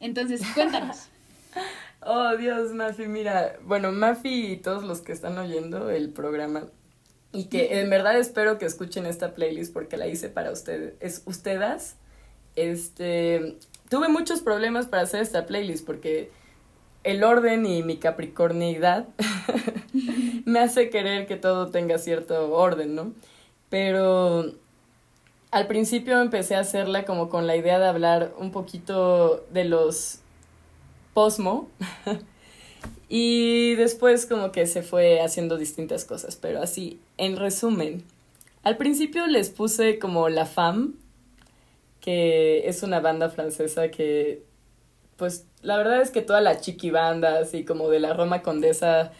[0.00, 1.08] Entonces, cuéntanos.
[2.00, 6.64] oh, Dios, Mafi, mira, bueno, Mafi y todos los que están oyendo el programa
[7.32, 11.22] y que en verdad espero que escuchen esta playlist porque la hice para ustedes, es
[11.26, 11.96] ustedes.
[12.56, 13.56] Este,
[13.88, 16.30] tuve muchos problemas para hacer esta playlist porque
[17.04, 19.08] el orden y mi capricornidad
[20.44, 23.12] me hace querer que todo tenga cierto orden, ¿no?
[23.68, 24.52] Pero
[25.50, 30.20] al principio empecé a hacerla como con la idea de hablar un poquito de los
[31.14, 31.68] posmo
[33.08, 38.04] y después como que se fue haciendo distintas cosas, pero así, en resumen,
[38.62, 40.92] al principio les puse como La Femme,
[42.00, 44.42] que es una banda francesa que
[45.16, 49.12] pues la verdad es que toda la chiqui banda, así como de la Roma Condesa,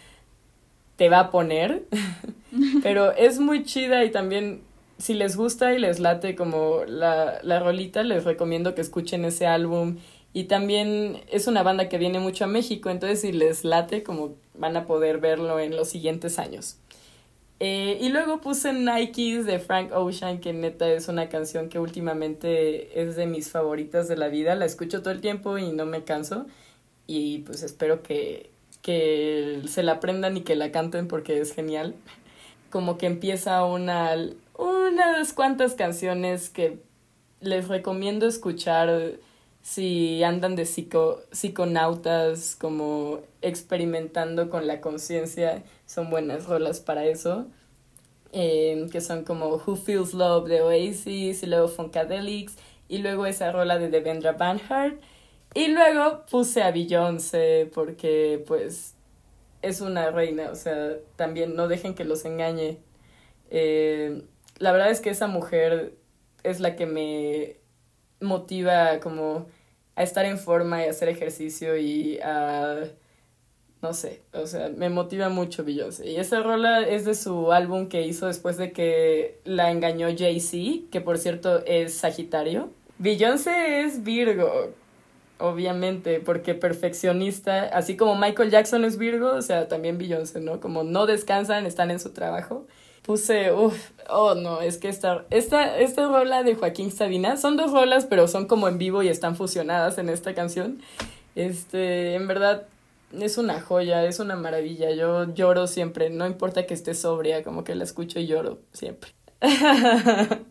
[0.97, 1.85] te va a poner.
[2.82, 4.62] Pero es muy chida y también,
[4.98, 9.47] si les gusta y les late como la, la rolita, les recomiendo que escuchen ese
[9.47, 9.98] álbum.
[10.35, 14.35] Y también es una banda que viene mucho a México, entonces si les late, como
[14.55, 16.77] van a poder verlo en los siguientes años.
[17.64, 23.01] Eh, y luego puse Nikes de Frank Ocean, que neta es una canción que últimamente
[23.01, 24.56] es de mis favoritas de la vida.
[24.56, 26.47] La escucho todo el tiempo y no me canso.
[27.06, 28.51] Y pues espero que,
[28.82, 31.94] que se la aprendan y que la canten porque es genial.
[32.70, 34.16] Como que empieza una,
[34.59, 36.80] unas cuantas canciones que
[37.40, 39.20] les recomiendo escuchar
[39.62, 45.62] si andan de psico, psiconautas, como experimentando con la conciencia,
[45.93, 47.47] son buenas rolas para eso.
[48.32, 52.56] Eh, que son como Who Feels Love de Oasis y luego Funkadelics
[52.89, 54.98] y luego esa rola de Devendra Banhart
[55.55, 58.94] y luego puse a Beyoncé porque pues
[59.60, 62.78] es una reina, o sea, también no dejen que los engañe.
[63.51, 64.23] Eh,
[64.59, 65.94] la verdad es que esa mujer
[66.43, 67.56] es la que me
[68.20, 69.47] motiva como
[69.94, 72.85] a estar en forma y hacer ejercicio y a
[73.82, 76.09] no sé, o sea, me motiva mucho Beyoncé.
[76.09, 80.88] Y esa rola es de su álbum que hizo después de que la engañó Jay-Z,
[80.90, 82.70] que por cierto es Sagitario.
[82.98, 84.70] Beyoncé es Virgo,
[85.38, 90.60] obviamente, porque perfeccionista, así como Michael Jackson es Virgo, o sea, también Beyoncé, ¿no?
[90.60, 92.66] Como no descansan, están en su trabajo
[93.02, 97.72] puse, uff, oh no, es que esta, esta, esta rola de Joaquín Sabina, son dos
[97.72, 100.80] rolas, pero son como en vivo y están fusionadas en esta canción.
[101.34, 102.66] Este, en verdad,
[103.20, 104.90] es una joya, es una maravilla.
[104.90, 109.12] Yo lloro siempre, no importa que esté sobria, como que la escucho y lloro siempre.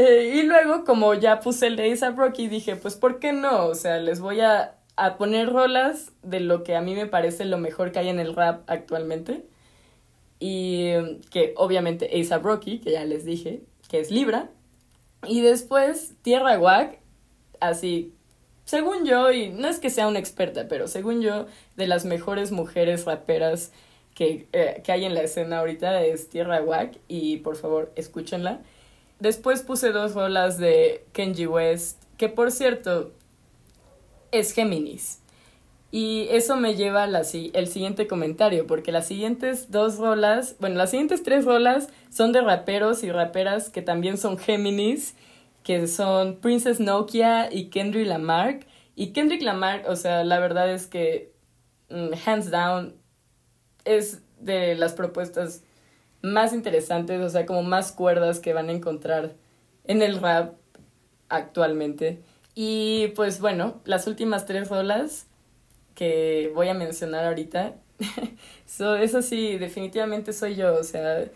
[0.00, 3.66] Eh, y luego, como ya puse el de A$AP Rocky, dije, pues, ¿por qué no?
[3.66, 7.44] O sea, les voy a, a poner rolas de lo que a mí me parece
[7.44, 9.44] lo mejor que hay en el rap actualmente
[10.38, 10.92] y
[11.30, 14.50] que obviamente A$AP Rocky, que ya les dije, que es Libra,
[15.26, 17.00] y después Tierra Wack,
[17.60, 18.14] así,
[18.68, 21.46] según yo, y no es que sea una experta, pero según yo,
[21.76, 23.72] de las mejores mujeres raperas
[24.14, 28.60] que, eh, que hay en la escena ahorita es Tierra Wack, y por favor, escúchenla.
[29.20, 33.12] Después puse dos rolas de Kenji West, que por cierto,
[34.32, 35.20] es Géminis.
[35.90, 40.76] Y eso me lleva a la, el siguiente comentario, porque las siguientes dos rolas, bueno,
[40.76, 45.14] las siguientes tres rolas son de raperos y raperas que también son Géminis,
[45.68, 48.60] que son Princess Nokia y Kendrick Lamar.
[48.94, 51.34] Y Kendrick Lamar, o sea, la verdad es que,
[51.90, 52.94] mm, hands down,
[53.84, 55.62] es de las propuestas
[56.22, 59.34] más interesantes, o sea, como más cuerdas que van a encontrar
[59.84, 60.54] en el rap
[61.28, 62.22] actualmente.
[62.54, 65.26] Y pues bueno, las últimas tres rolas
[65.94, 67.74] que voy a mencionar ahorita,
[68.66, 71.26] so, eso sí, definitivamente soy yo, o sea,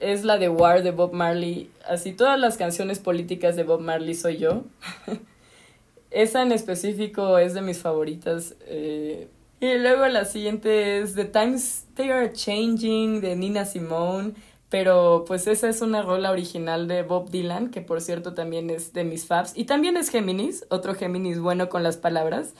[0.00, 4.14] es la de War de Bob Marley, así todas las canciones políticas de Bob Marley
[4.14, 4.64] soy yo.
[6.10, 8.54] Esa en específico es de mis favoritas.
[8.66, 9.28] Eh,
[9.60, 14.34] y luego la siguiente es The Times They Are Changing de Nina Simone.
[14.68, 18.92] Pero pues esa es una rola original de Bob Dylan, que por cierto también es
[18.92, 19.52] de mis faves.
[19.54, 22.54] Y también es Géminis, otro Géminis bueno con las palabras.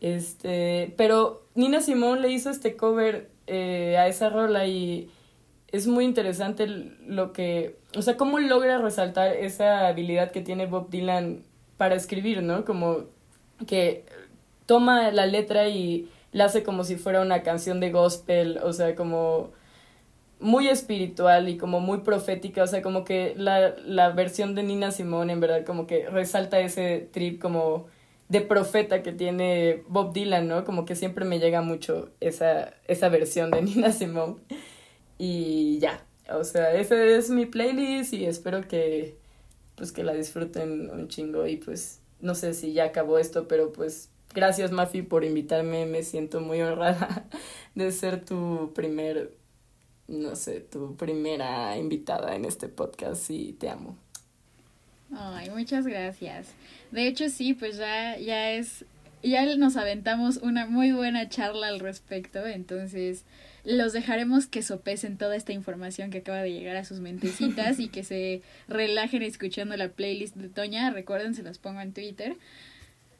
[0.00, 5.10] Este, pero Nina Simón le hizo este cover eh, a esa rola y
[5.70, 10.90] es muy interesante lo que, o sea, cómo logra resaltar esa habilidad que tiene Bob
[10.90, 11.42] Dylan
[11.76, 12.64] para escribir, ¿no?
[12.64, 13.04] Como
[13.66, 14.04] que
[14.66, 18.94] toma la letra y la hace como si fuera una canción de gospel, o sea,
[18.94, 19.52] como
[20.40, 24.90] muy espiritual y como muy profética, o sea, como que la, la versión de Nina
[24.90, 27.86] Simone en verdad como que resalta ese trip como
[28.28, 30.64] de profeta que tiene Bob Dylan, ¿no?
[30.64, 34.36] Como que siempre me llega mucho esa, esa versión de Nina Simone.
[35.18, 39.18] Y ya, o sea, ese es mi playlist y espero que
[39.74, 43.72] pues que la disfruten un chingo y pues no sé si ya acabó esto, pero
[43.72, 47.24] pues gracias Mafi por invitarme, me siento muy honrada
[47.74, 49.32] de ser tu primer,
[50.08, 53.96] no sé, tu primera invitada en este podcast y te amo.
[55.16, 56.48] Ay, muchas gracias.
[56.90, 58.84] De hecho, sí, pues ya, ya es,
[59.22, 63.24] ya nos aventamos una muy buena charla al respecto, entonces
[63.64, 67.88] los dejaremos que sopesen toda esta información que acaba de llegar a sus mentecitas y
[67.88, 70.90] que se relajen escuchando la playlist de Toña.
[70.90, 72.36] Recuerden, se las pongo en Twitter.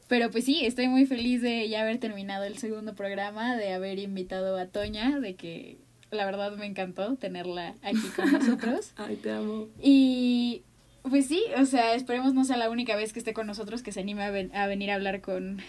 [0.07, 3.99] Pero pues sí, estoy muy feliz de ya haber terminado el segundo programa, de haber
[3.99, 5.77] invitado a Toña, de que
[6.09, 8.93] la verdad me encantó tenerla aquí con nosotros.
[8.95, 9.67] Ay, te amo.
[9.79, 10.63] Y
[11.03, 13.91] pues sí, o sea, esperemos no sea la única vez que esté con nosotros que
[13.91, 15.61] se anime a, venir a hablar con,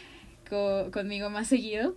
[0.90, 1.96] conmigo más seguido.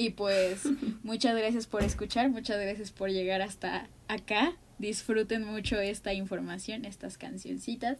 [0.00, 0.62] Y pues
[1.02, 4.54] muchas gracias por escuchar, muchas gracias por llegar hasta acá.
[4.78, 7.98] Disfruten mucho esta información, estas cancioncitas.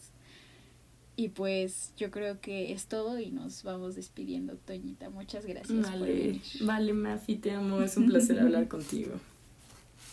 [1.15, 5.11] Y pues yo creo que es todo y nos vamos despidiendo, Toñita.
[5.11, 6.43] Muchas gracias vale, por venir.
[6.63, 7.83] Vale, Mafi, te amo.
[7.83, 9.21] Es un placer hablar contigo.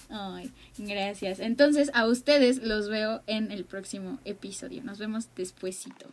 [0.10, 1.40] Ay, gracias.
[1.40, 4.84] Entonces, a ustedes los veo en el próximo episodio.
[4.84, 6.08] Nos vemos despuesito.